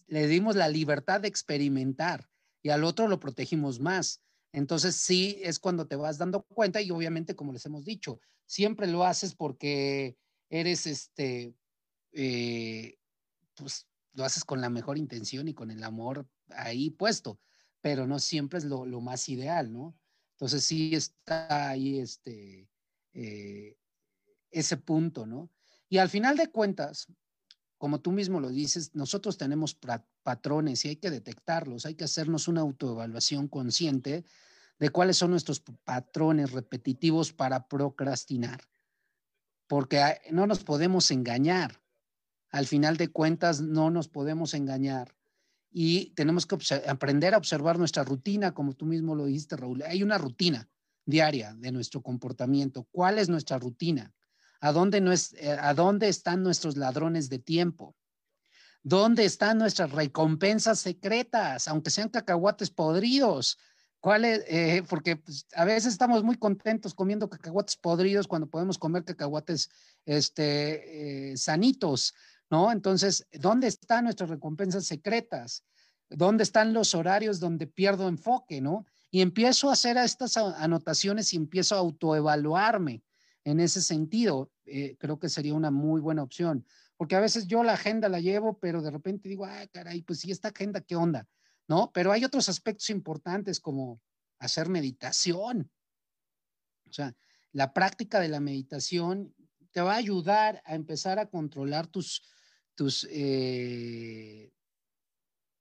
[0.08, 2.28] le dimos la libertad de experimentar
[2.62, 4.20] y al otro lo protegimos más.
[4.52, 8.88] Entonces sí es cuando te vas dando cuenta y obviamente, como les hemos dicho, siempre
[8.88, 10.16] lo haces porque
[10.50, 11.54] eres este,
[12.10, 12.98] eh,
[13.54, 17.38] pues lo haces con la mejor intención y con el amor ahí puesto,
[17.80, 19.96] pero no siempre es lo, lo más ideal, ¿no?
[20.32, 22.68] Entonces sí está ahí este,
[23.18, 23.78] eh,
[24.50, 25.50] ese punto, ¿no?
[25.88, 27.06] Y al final de cuentas,
[27.78, 29.78] como tú mismo lo dices, nosotros tenemos
[30.22, 34.26] patrones y hay que detectarlos, hay que hacernos una autoevaluación consciente
[34.78, 38.60] de cuáles son nuestros patrones repetitivos para procrastinar,
[39.66, 41.80] porque no nos podemos engañar.
[42.50, 45.16] Al final de cuentas, no nos podemos engañar
[45.70, 49.82] y tenemos que aprender a observar nuestra rutina, como tú mismo lo dijiste, Raúl.
[49.82, 50.68] Hay una rutina
[51.06, 52.86] diaria de nuestro comportamiento.
[52.90, 54.12] ¿Cuál es nuestra rutina?
[54.60, 54.98] ¿A dónde,
[55.36, 57.96] eh, ¿A dónde están nuestros ladrones de tiempo?
[58.82, 63.58] ¿Dónde están nuestras recompensas secretas, aunque sean cacahuates podridos?
[64.00, 64.44] ¿Cuál es?
[64.46, 69.70] Eh, porque pues, a veces estamos muy contentos comiendo cacahuates podridos cuando podemos comer cacahuates
[70.04, 72.14] este, eh, sanitos,
[72.50, 72.70] ¿no?
[72.70, 75.64] Entonces, ¿dónde están nuestras recompensas secretas?
[76.08, 78.86] ¿Dónde están los horarios donde pierdo enfoque, ¿no?
[79.16, 83.02] Y empiezo a hacer estas anotaciones y empiezo a autoevaluarme
[83.44, 84.52] en ese sentido.
[84.66, 86.66] eh, creo que sería una muy buena opción.
[86.98, 90.20] Porque a veces yo la agenda la llevo, pero de repente digo, ah, caray, pues
[90.20, 91.26] si esta agenda, ¿qué onda?
[91.66, 91.90] ¿No?
[91.94, 94.02] Pero hay otros aspectos importantes como
[94.38, 95.70] hacer meditación.
[96.86, 97.16] O sea,
[97.52, 99.34] la práctica de la meditación
[99.70, 102.22] te va a ayudar a empezar a controlar tus,
[102.74, 104.52] tus eh,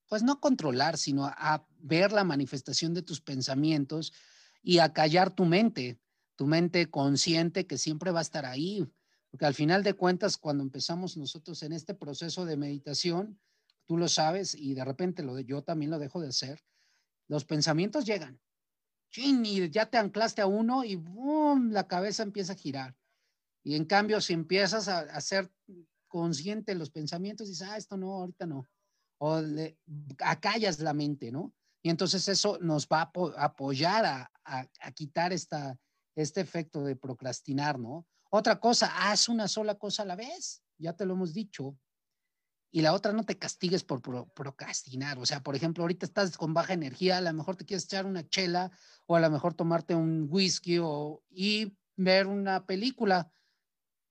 [0.08, 4.12] pues no controlar, sino a ver la manifestación de tus pensamientos
[4.62, 6.00] y a callar tu mente,
[6.36, 8.86] tu mente consciente que siempre va a estar ahí.
[9.30, 13.40] Porque al final de cuentas, cuando empezamos nosotros en este proceso de meditación,
[13.86, 16.62] tú lo sabes y de repente lo yo también lo dejo de hacer,
[17.28, 18.40] los pensamientos llegan.
[19.14, 21.70] Y ya te anclaste a uno y ¡boom!
[21.72, 22.94] la cabeza empieza a girar.
[23.62, 25.50] Y en cambio, si empiezas a, a ser
[26.06, 28.68] consciente de los pensamientos, dices, ah, esto no, ahorita no
[29.18, 29.78] o le,
[30.20, 31.54] acallas la mente, ¿no?
[31.82, 35.78] Y entonces eso nos va a apoyar a, a, quitar esta,
[36.14, 38.06] este efecto de procrastinar, ¿no?
[38.30, 41.78] Otra cosa, haz una sola cosa a la vez, ya te lo hemos dicho.
[42.72, 45.18] Y la otra, no te castigues por procrastinar.
[45.18, 48.04] O sea, por ejemplo, ahorita estás con baja energía, a lo mejor te quieres echar
[48.04, 48.70] una chela
[49.06, 53.30] o a lo mejor tomarte un whisky o, y ver una película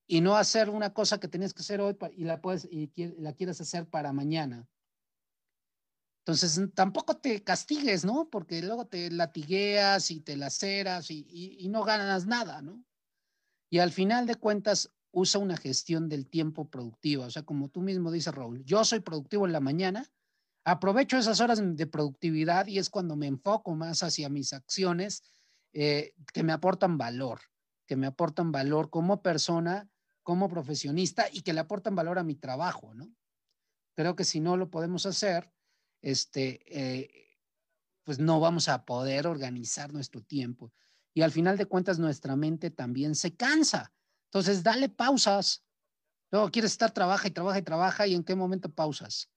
[0.08, 3.34] y no hacer una cosa que tenías que hacer hoy y la, puedes, y la
[3.34, 4.66] quieres hacer para mañana.
[6.26, 8.28] Entonces, tampoco te castigues, ¿no?
[8.28, 12.84] Porque luego te latigueas y te laceras y, y, no ganas nada, ¿no?
[13.70, 17.26] Y al final de cuentas, usa una gestión del tiempo productiva.
[17.26, 20.04] O sea, como tú mismo dices, Raúl, yo soy productivo en la mañana,
[20.64, 25.22] aprovecho esas horas de productividad y es cuando me enfoco más hacia mis acciones
[25.72, 27.40] eh, que me aportan valor,
[27.86, 29.88] que me aportan valor como persona,
[30.24, 33.08] como profesionista y que le aportan valor a mi trabajo, ¿no?
[33.94, 35.50] Creo que si no lo podemos hacer,
[36.02, 37.38] este, eh,
[38.04, 40.72] pues no vamos a poder organizar nuestro tiempo.
[41.12, 43.92] Y al final de cuentas, nuestra mente también se cansa.
[44.26, 45.64] Entonces, dale pausas.
[46.30, 49.30] Luego quieres estar, trabaja y trabaja y trabaja, y en qué momento pausas.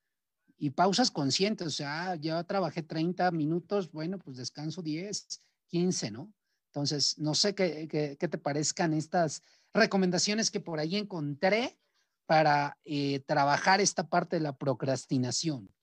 [0.57, 6.33] Y pausas conscientes, o sea, ya trabajé 30 minutos, bueno, pues descanso 10, 15, ¿no?
[6.69, 9.41] Entonces, no sé qué, qué, te parezcan estas
[9.73, 11.79] recomendaciones que por ahí encontré
[12.25, 15.73] para eh, trabajar esta parte de la procrastinación.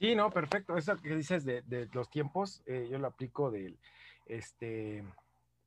[0.00, 0.78] Sí, no, perfecto.
[0.78, 3.78] Eso que dices de, los tiempos, eh, yo lo aplico del,
[4.24, 5.04] este,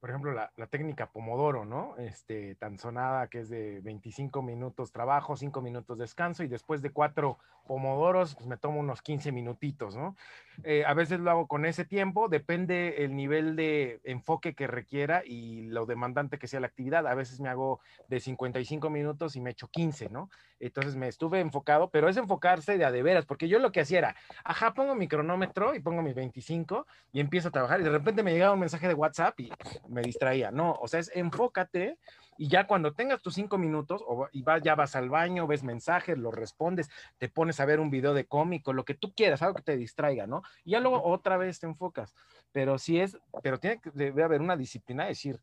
[0.04, 1.96] por ejemplo, la, técnica Pomodoro, ¿no?
[1.98, 6.90] Este, tan sonada que es de 25 minutos trabajo, 5 minutos descanso y después de
[6.90, 10.18] cuatro pomodoros, pues me tomo unos 15 minutitos, ¿no?
[10.64, 15.22] Eh, a veces lo hago con ese tiempo, depende el nivel de enfoque que requiera
[15.26, 17.08] y lo demandante que sea la actividad.
[17.08, 17.80] A veces me hago
[18.10, 20.30] de 55 minutos y me echo 15, ¿no?
[20.66, 23.82] Entonces me estuve enfocado, pero es enfocarse de a de veras, porque yo lo que
[23.82, 27.84] hacía era, ajá, pongo mi cronómetro y pongo mis 25 y empiezo a trabajar y
[27.84, 29.52] de repente me llegaba un mensaje de WhatsApp y
[29.88, 30.52] me distraía.
[30.52, 31.98] No, o sea, es enfócate
[32.38, 35.64] y ya cuando tengas tus cinco minutos o, y vas, ya vas al baño, ves
[35.64, 39.42] mensajes, lo respondes, te pones a ver un video de cómico, lo que tú quieras,
[39.42, 40.42] algo que te distraiga, ¿no?
[40.64, 42.16] Y ya luego otra vez te enfocas.
[42.52, 45.40] Pero sí es, pero tiene que debe haber una disciplina de decir,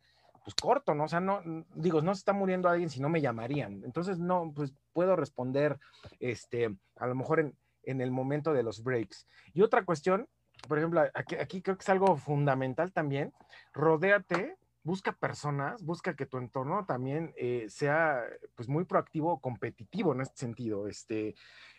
[0.50, 1.04] pues corto, ¿no?
[1.04, 1.42] O sea, no,
[1.74, 3.82] digo, no se está muriendo alguien si no me llamarían.
[3.84, 5.78] Entonces, no, pues puedo responder,
[6.18, 9.26] este, a lo mejor en, en el momento de los breaks.
[9.54, 10.28] Y otra cuestión,
[10.68, 13.32] por ejemplo, aquí, creo que es algo fundamental también,
[13.72, 18.24] rodéate busca personas, busca que tu entorno también eh, sea
[18.54, 21.34] pues muy proactivo, competitivo en este sentido, este,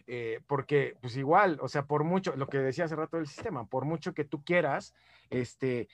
[0.06, 3.66] eh, porque pues igual, o sea, por mucho, lo que decía hace rato del sistema,
[3.66, 4.94] por mucho que tú quieras,
[5.32, 5.88] este,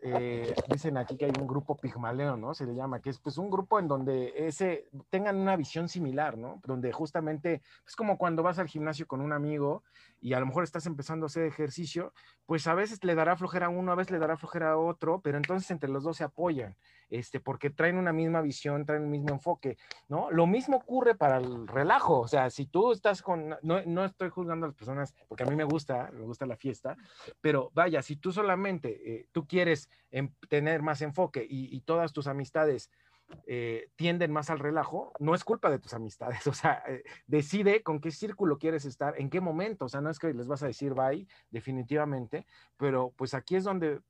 [0.00, 2.54] eh, dicen aquí que hay un grupo Pigmaleo, ¿no?
[2.54, 6.38] Se le llama, que es pues un grupo en donde ese, tengan una visión similar,
[6.38, 6.60] ¿no?
[6.64, 9.82] Donde justamente es como cuando vas al gimnasio con un amigo
[10.20, 12.12] y a lo mejor estás empezando a hacer ejercicio,
[12.46, 15.20] pues a veces le dará flojera a uno, a veces le dará flojera a otro,
[15.20, 16.76] pero entonces entre los dos se apoyan,
[17.10, 19.76] este, porque traen una misma visión, traen el mismo enfoque,
[20.08, 20.30] ¿no?
[20.30, 24.28] Lo mismo ocurre para el relajo, o sea, si tú estás con, no, no estoy
[24.30, 26.96] juzgando a las personas, porque a mí me gusta, me gusta la fiesta,
[27.40, 29.88] pero vaya, si tú solamente, eh, tú quieres
[30.48, 32.90] tener más enfoque y, todas tus amistades
[33.46, 37.82] eh, tienden más al relajo, no es culpa de tus amistades, o sea, eh, decide
[37.82, 40.62] con qué círculo quieres estar, en qué momento, o sea, no es que les vas
[40.62, 42.46] a decir bye, definitivamente,
[42.76, 44.00] pero pues aquí es donde,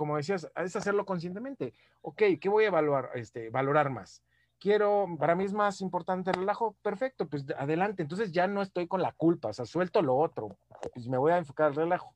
[0.00, 1.74] como decías, es hacerlo conscientemente.
[2.00, 4.24] Ok, ¿qué voy a evaluar, este, valorar más?
[4.58, 8.86] Quiero, para mí es más importante el relajo, perfecto, pues adelante, entonces ya no estoy
[8.86, 10.56] con la culpa, o sea, suelto lo otro,
[10.94, 12.14] pues me voy a enfocar al relajo.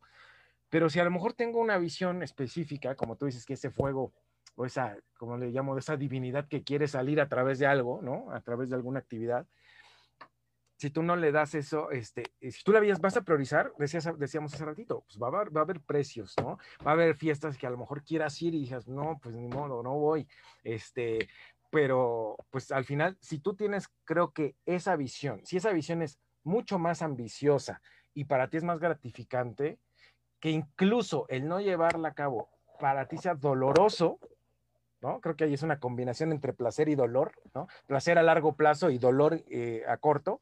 [0.70, 4.14] Pero si a lo mejor tengo una visión específica, como tú dices, que ese fuego
[4.56, 8.30] o esa, como le llamo, esa divinidad que quiere salir a través de algo, ¿no?
[8.32, 9.46] A través de alguna actividad.
[10.76, 14.08] Si tú no le das eso, este, si tú la vías, vas a priorizar, decías,
[14.18, 16.58] decíamos hace ratito, pues va a, haber, va a haber precios, ¿no?
[16.84, 19.46] Va a haber fiestas que a lo mejor quieras ir y digas, no, pues ni
[19.46, 20.26] modo, no voy.
[20.64, 21.28] Este,
[21.70, 26.18] pero pues al final, si tú tienes, creo que esa visión, si esa visión es
[26.44, 27.80] mucho más ambiciosa
[28.14, 29.78] y para ti es más gratificante,
[30.38, 34.18] que incluso el no llevarla a cabo para ti sea doloroso,
[35.00, 35.20] ¿no?
[35.20, 37.66] Creo que ahí es una combinación entre placer y dolor, ¿no?
[37.86, 40.40] Placer a largo plazo y dolor eh, a corto.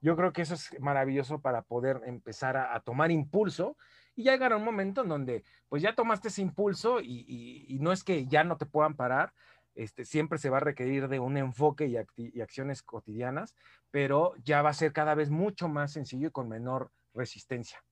[0.00, 3.76] Yo creo que eso es maravilloso para poder empezar a, tomar impulso
[4.16, 8.02] y llegar a un momento en donde pues ya tomaste ese impulso y, no es
[8.02, 9.32] que ya no te puedan parar,
[9.74, 13.54] este, siempre se va a requerir de un enfoque y, y, acciones cotidianas,
[13.90, 17.82] pero ya va a ser cada vez mucho más sencillo y con menor resistencia.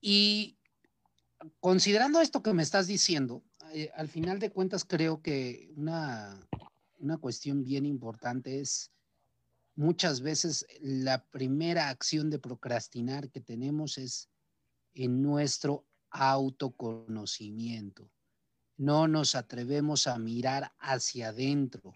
[0.00, 0.58] Y
[1.58, 6.38] considerando esto que me estás diciendo, eh, al final de cuentas creo que una,
[6.98, 8.90] una cuestión bien importante es
[9.80, 14.28] muchas veces la primera acción de procrastinar que tenemos es
[14.92, 18.10] en nuestro autoconocimiento.
[18.76, 21.94] No nos atrevemos a mirar hacia adentro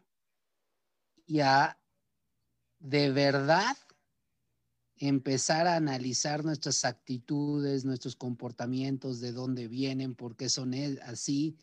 [1.27, 1.79] y a
[2.79, 3.77] de verdad
[4.97, 11.59] empezar a analizar nuestras actitudes, nuestros comportamientos, de dónde vienen, por qué son e, así.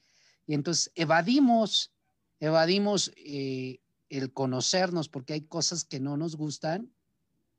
[0.46, 1.92] Y entonces evadimos,
[2.40, 3.81] evadimos eh,
[4.12, 6.94] el conocernos porque hay cosas que no nos gustan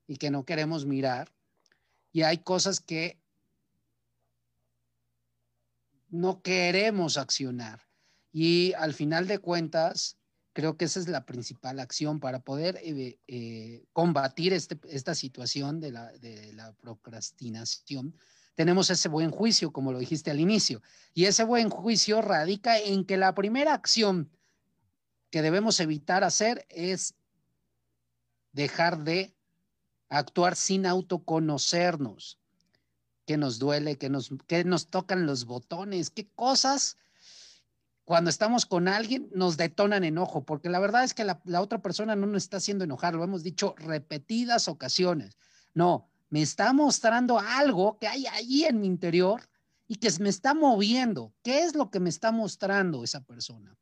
[0.06, 1.34] y que no queremos mirar.
[2.12, 3.20] Y hay cosas que
[6.08, 7.88] no queremos accionar.
[8.32, 10.18] Y al final de cuentas,
[10.52, 15.80] Creo que esa es la principal acción para poder eh, eh, combatir este, esta situación
[15.80, 18.14] de la, de la procrastinación.
[18.54, 20.82] Tenemos ese buen juicio, como lo dijiste al inicio,
[21.14, 24.30] y ese buen juicio radica en que la primera acción
[25.32, 27.14] que debemos evitar hacer es
[28.52, 29.34] dejar de
[30.10, 32.38] actuar sin autoconocernos.
[33.26, 33.96] ¿Qué nos duele?
[33.96, 34.30] ¿Qué nos,
[34.66, 36.10] nos tocan los botones?
[36.10, 36.98] ¿Qué cosas
[38.04, 42.14] cuando estamos con alguien nos detonan enojo, porque la verdad es que la, otra persona
[42.14, 45.38] no nos está haciendo enojar, lo hemos dicho repetidas ocasiones.
[45.72, 49.48] No, me está mostrando algo que hay ahí en mi interior
[49.88, 51.32] y que me está moviendo.
[51.42, 53.78] ¿Qué es lo que me está mostrando esa persona?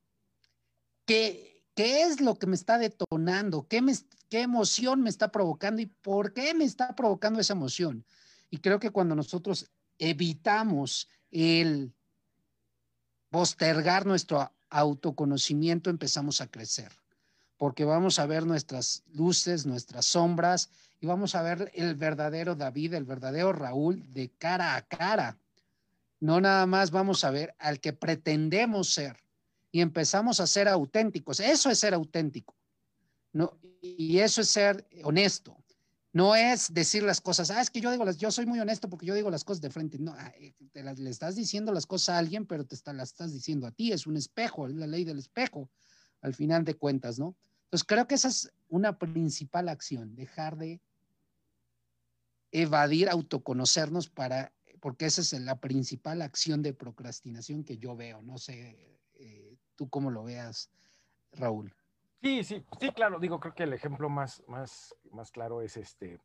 [1.10, 3.66] ¿Qué, qué es lo que me está detonando?
[3.66, 3.92] ¿Qué, me,
[4.28, 8.04] ¿Qué emoción me está provocando y por qué me está provocando esa emoción?
[8.48, 11.92] Y creo que cuando nosotros evitamos el
[13.28, 16.92] postergar nuestro autoconocimiento, empezamos a crecer,
[17.56, 22.94] porque vamos a ver nuestras luces, nuestras sombras, y vamos a ver el verdadero David,
[22.94, 25.40] el verdadero Raúl de cara a cara.
[26.20, 29.16] No nada más vamos a ver al que pretendemos ser
[29.72, 31.40] y empezamos a ser auténticos.
[31.40, 32.56] Eso es ser auténtico.
[33.32, 35.56] No, y eso es ser honesto.
[36.12, 38.90] No es decir las cosas, ah, es que yo digo las, yo soy muy honesto
[38.90, 39.98] porque yo digo las cosas de frente.
[39.98, 43.32] No, ah, eh, te le estás diciendo las cosas a alguien, pero te las estás
[43.32, 43.92] diciendo a ti.
[43.92, 45.70] Es un espejo, es la ley del espejo,
[46.20, 47.36] al final de cuentas, ¿no?
[47.64, 50.80] Entonces creo que esa es una principal acción, dejar de
[52.50, 58.22] evadir, autoconocernos para, porque esa es la principal acción de procrastinación que yo veo.
[58.22, 58.98] No sé,
[59.80, 60.70] tú cómo lo veas,
[61.32, 61.74] Raúl.
[62.20, 63.18] Sí, sí, sí, claro.
[63.18, 66.20] Digo, creo que el ejemplo más, más, más claro es este,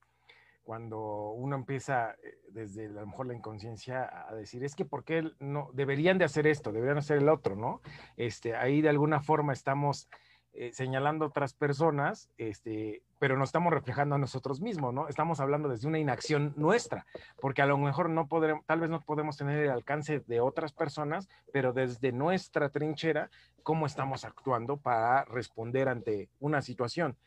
[0.62, 5.06] cuando uno empieza eh, desde a lo mejor la inconsciencia a decir, es que ¿por
[5.06, 7.80] qué no deberían de hacer esto, deberían hacer el otro, ¿no?
[8.18, 10.10] Este, ahí de alguna forma estamos
[10.52, 15.08] eh, señalando a otras personas, este, pero nos estamos reflejando a nosotros mismos, ¿no?
[15.08, 17.06] Estamos hablando desde una inacción nuestra,
[17.40, 20.74] porque a lo mejor no podremos, tal vez no podemos tener el alcance de otras
[20.74, 23.30] personas, pero desde nuestra trinchera,
[23.66, 27.18] cómo estamos actuando para responder ante una situación.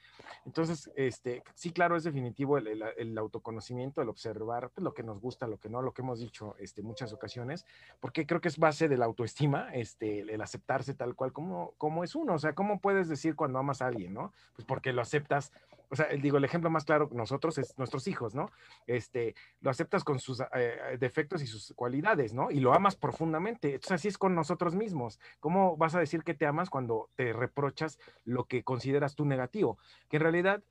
[0.47, 5.49] Entonces, este, sí, claro, es definitivo el, autoconocimiento, el observar pues, lo que nos gusta,
[5.49, 7.67] lo que no, lo que hemos dicho este, muchas ocasiones,
[7.99, 12.05] porque creo que es base de la autoestima, este, el aceptarse tal cual como, como
[12.05, 12.35] es uno.
[12.35, 14.33] O sea, ¿cómo puedes decir cuando amas a alguien, no?
[14.55, 15.53] Pues porque lo aceptas
[15.91, 18.51] o sea, digo, el ejemplo más claro nosotros es nuestros hijos, ¿no?
[18.87, 22.51] Este, lo aceptas con sus eh, defectos y sus cualidades, ¿no?
[22.51, 23.75] Y lo amas profundamente.
[23.75, 25.19] Entonces, así es con nosotros mismos.
[25.41, 29.79] ¿Cómo vas a decir que te amas cuando te reprochas lo que consideras tú negativo?
[30.09, 30.63] Que en realidad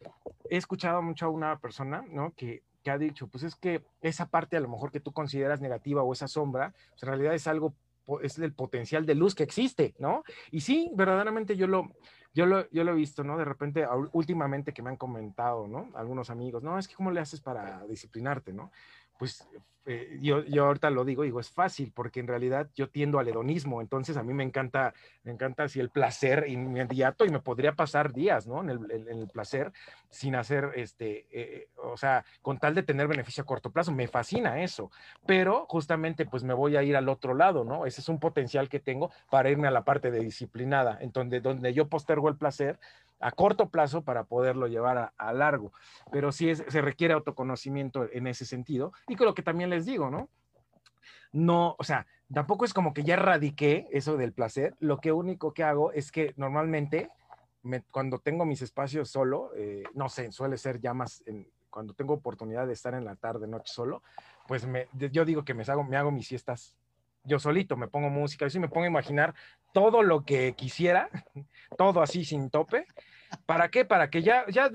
[0.50, 2.34] he escuchado mucho a una persona, ¿no?
[2.36, 5.62] Que, que ha dicho, pues es que esa parte a lo mejor que tú consideras
[5.62, 7.74] negativa o esa sombra, pues en realidad es algo
[8.22, 10.24] es el potencial de luz que existe, ¿no?
[10.52, 11.90] Y sí, verdaderamente yo lo,
[12.34, 13.38] yo lo, yo lo he visto, ¿no?
[13.38, 15.90] De repente, últimamente que me han comentado, ¿no?
[15.96, 18.72] Algunos amigos, no, es que cómo le haces para disciplinarte, ¿no?
[19.18, 19.48] Pues
[19.90, 23.28] eh, yo, yo, ahorita lo digo, digo, es fácil, porque en realidad yo tiendo al
[23.30, 24.94] hedonismo, entonces a mí me encanta,
[25.24, 28.62] me encanta así el placer inmediato y me podría pasar días, ¿no?
[28.62, 29.72] En el, en el placer
[30.10, 34.10] sin hacer, este, eh, o sea, con tal de tener beneficio a corto plazo, me
[34.10, 34.92] fascina eso,
[35.26, 37.86] pero justamente pues me voy a ir al otro lado, ¿no?
[37.86, 41.40] Ese es un potencial que tengo para irme a la parte de disciplinada, en donde,
[41.40, 42.78] donde yo postergo el placer,
[43.20, 45.72] a corto plazo para poderlo llevar a, largo.
[46.12, 48.94] Pero sí se requiere autoconocimiento en ese sentido.
[49.08, 50.30] Y con lo que también les digo, ¿no?
[51.32, 54.76] No, o sea, tampoco es como que ya erradiqué eso del placer.
[54.80, 57.10] Lo que único que hago es que normalmente
[57.92, 61.24] cuando tengo mis espacios solo, eh, no sé, suele ser ya más
[61.70, 64.02] cuando tengo oportunidad de estar en la tarde, noche solo,
[64.48, 66.76] pues me, yo digo que me hago, me hago mis siestas
[67.28, 69.36] yo solito, me pongo música, y me pongo a imaginar
[69.74, 71.10] todo lo que quisiera,
[71.78, 72.86] todo así sin tope.
[73.46, 73.86] ¿Para qué?
[73.86, 74.72] Para que ya, ya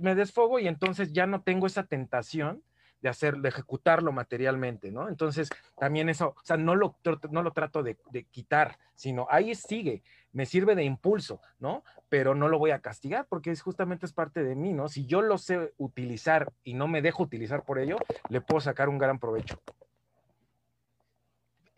[0.00, 2.62] me desfogo y entonces ya no tengo esa tentación
[3.02, 5.08] de hacer, de ejecutarlo materialmente, ¿no?
[5.08, 5.48] Entonces,
[5.78, 6.96] también eso, o sea, no lo,
[7.30, 11.82] no lo trato de, de, quitar, sino ahí sigue, me sirve de impulso, ¿no?
[12.08, 14.88] Pero no lo voy a castigar porque es justamente es parte de mí, ¿no?
[14.88, 17.96] Si yo lo sé utilizar y no me dejo utilizar por ello,
[18.28, 19.60] le puedo sacar un gran provecho.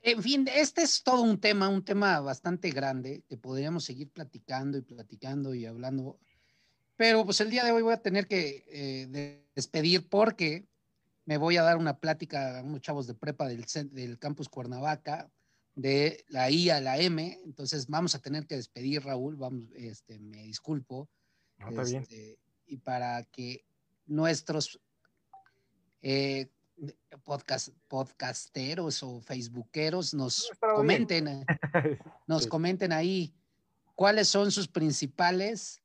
[0.03, 4.77] En fin, este es todo un tema, un tema bastante grande que podríamos seguir platicando
[4.77, 6.19] y platicando y hablando.
[6.97, 10.67] Pero pues el día de hoy voy a tener que eh, despedir porque
[11.25, 15.31] me voy a dar una plática a unos chavos de prepa del, del campus Cuernavaca,
[15.77, 17.39] de la I a la M.
[17.45, 19.37] Entonces vamos a tener que despedir, Raúl.
[19.37, 21.09] Vamos, este, me disculpo.
[21.81, 23.65] Este, y para que
[24.07, 24.81] nuestros
[26.03, 26.51] eh,
[27.25, 31.45] podcast, podcasteros o facebookeros nos comenten,
[32.27, 33.35] nos comenten ahí
[33.95, 35.83] cuáles son sus principales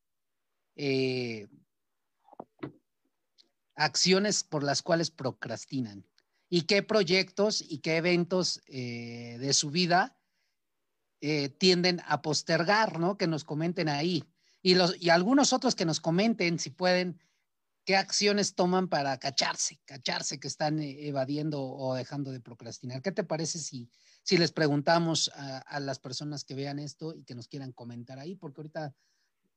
[0.76, 1.48] eh,
[3.76, 6.06] acciones por las cuales procrastinan
[6.50, 10.18] y qué proyectos y qué eventos eh, de su vida
[11.20, 13.18] eh, tienden a postergar, ¿no?
[13.18, 14.24] Que nos comenten ahí.
[14.62, 17.20] Y, los, y algunos otros que nos comenten si pueden
[17.88, 23.02] qué acciones toman para cacharse, cacharse que están eh, evadiendo o dejando de procrastinar.
[23.02, 23.90] ¿Qué te parece si,
[24.24, 28.36] si les preguntamos a, las personas que vean esto y que nos quieran comentar ahí?
[28.36, 28.94] Porque ahorita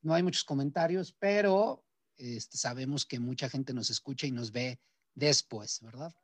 [0.03, 1.85] no hay muchos comentarios, pero
[2.19, 4.81] este, sabemos que mucha gente nos escucha y nos ve
[5.13, 6.15] después, ¿verdad?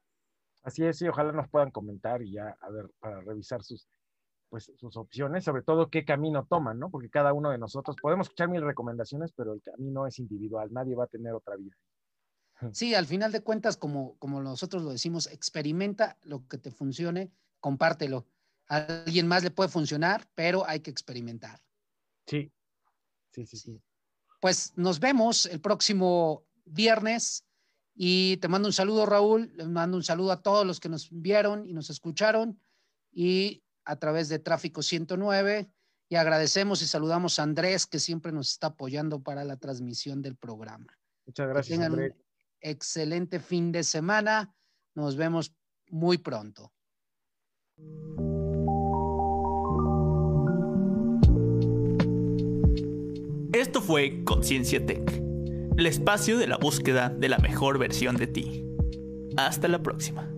[0.63, 3.89] Así es, y ojalá nos puedan comentar y ya, a ver, para revisar sus,
[4.49, 6.89] pues, sus opciones, sobre todo qué camino toman, ¿no?
[6.89, 10.95] Porque cada uno de nosotros podemos escuchar mil recomendaciones, pero el camino es individual, nadie
[10.95, 11.75] va a tener otra vida.
[12.73, 17.31] Sí, al final de cuentas, como, como nosotros lo decimos, experimenta lo que te funcione,
[17.61, 18.27] compártelo.
[18.69, 21.61] A alguien más le puede funcionar, pero hay que experimentar.
[22.27, 22.51] Sí,
[23.33, 23.83] sí, sí, sí.
[24.41, 27.45] Pues nos vemos el próximo viernes
[27.95, 29.53] y te mando un saludo, Raúl.
[29.55, 32.61] Les mando un saludo a todos los que nos vieron y nos escucharon
[33.13, 35.71] y a través de Tráfico 109.
[36.09, 40.37] Y agradecemos y saludamos a Andrés, que siempre nos está apoyando para la transmisión del
[40.37, 40.97] programa.
[41.27, 42.15] Muchas gracias, Andrés
[42.61, 44.55] excelente fin de semana.
[44.95, 45.55] Nos vemos
[45.89, 46.73] muy pronto.
[53.53, 55.23] Esto fue Conciencia Tech,
[55.77, 58.65] el espacio de la búsqueda de la mejor versión de ti.
[59.37, 60.36] Hasta la próxima.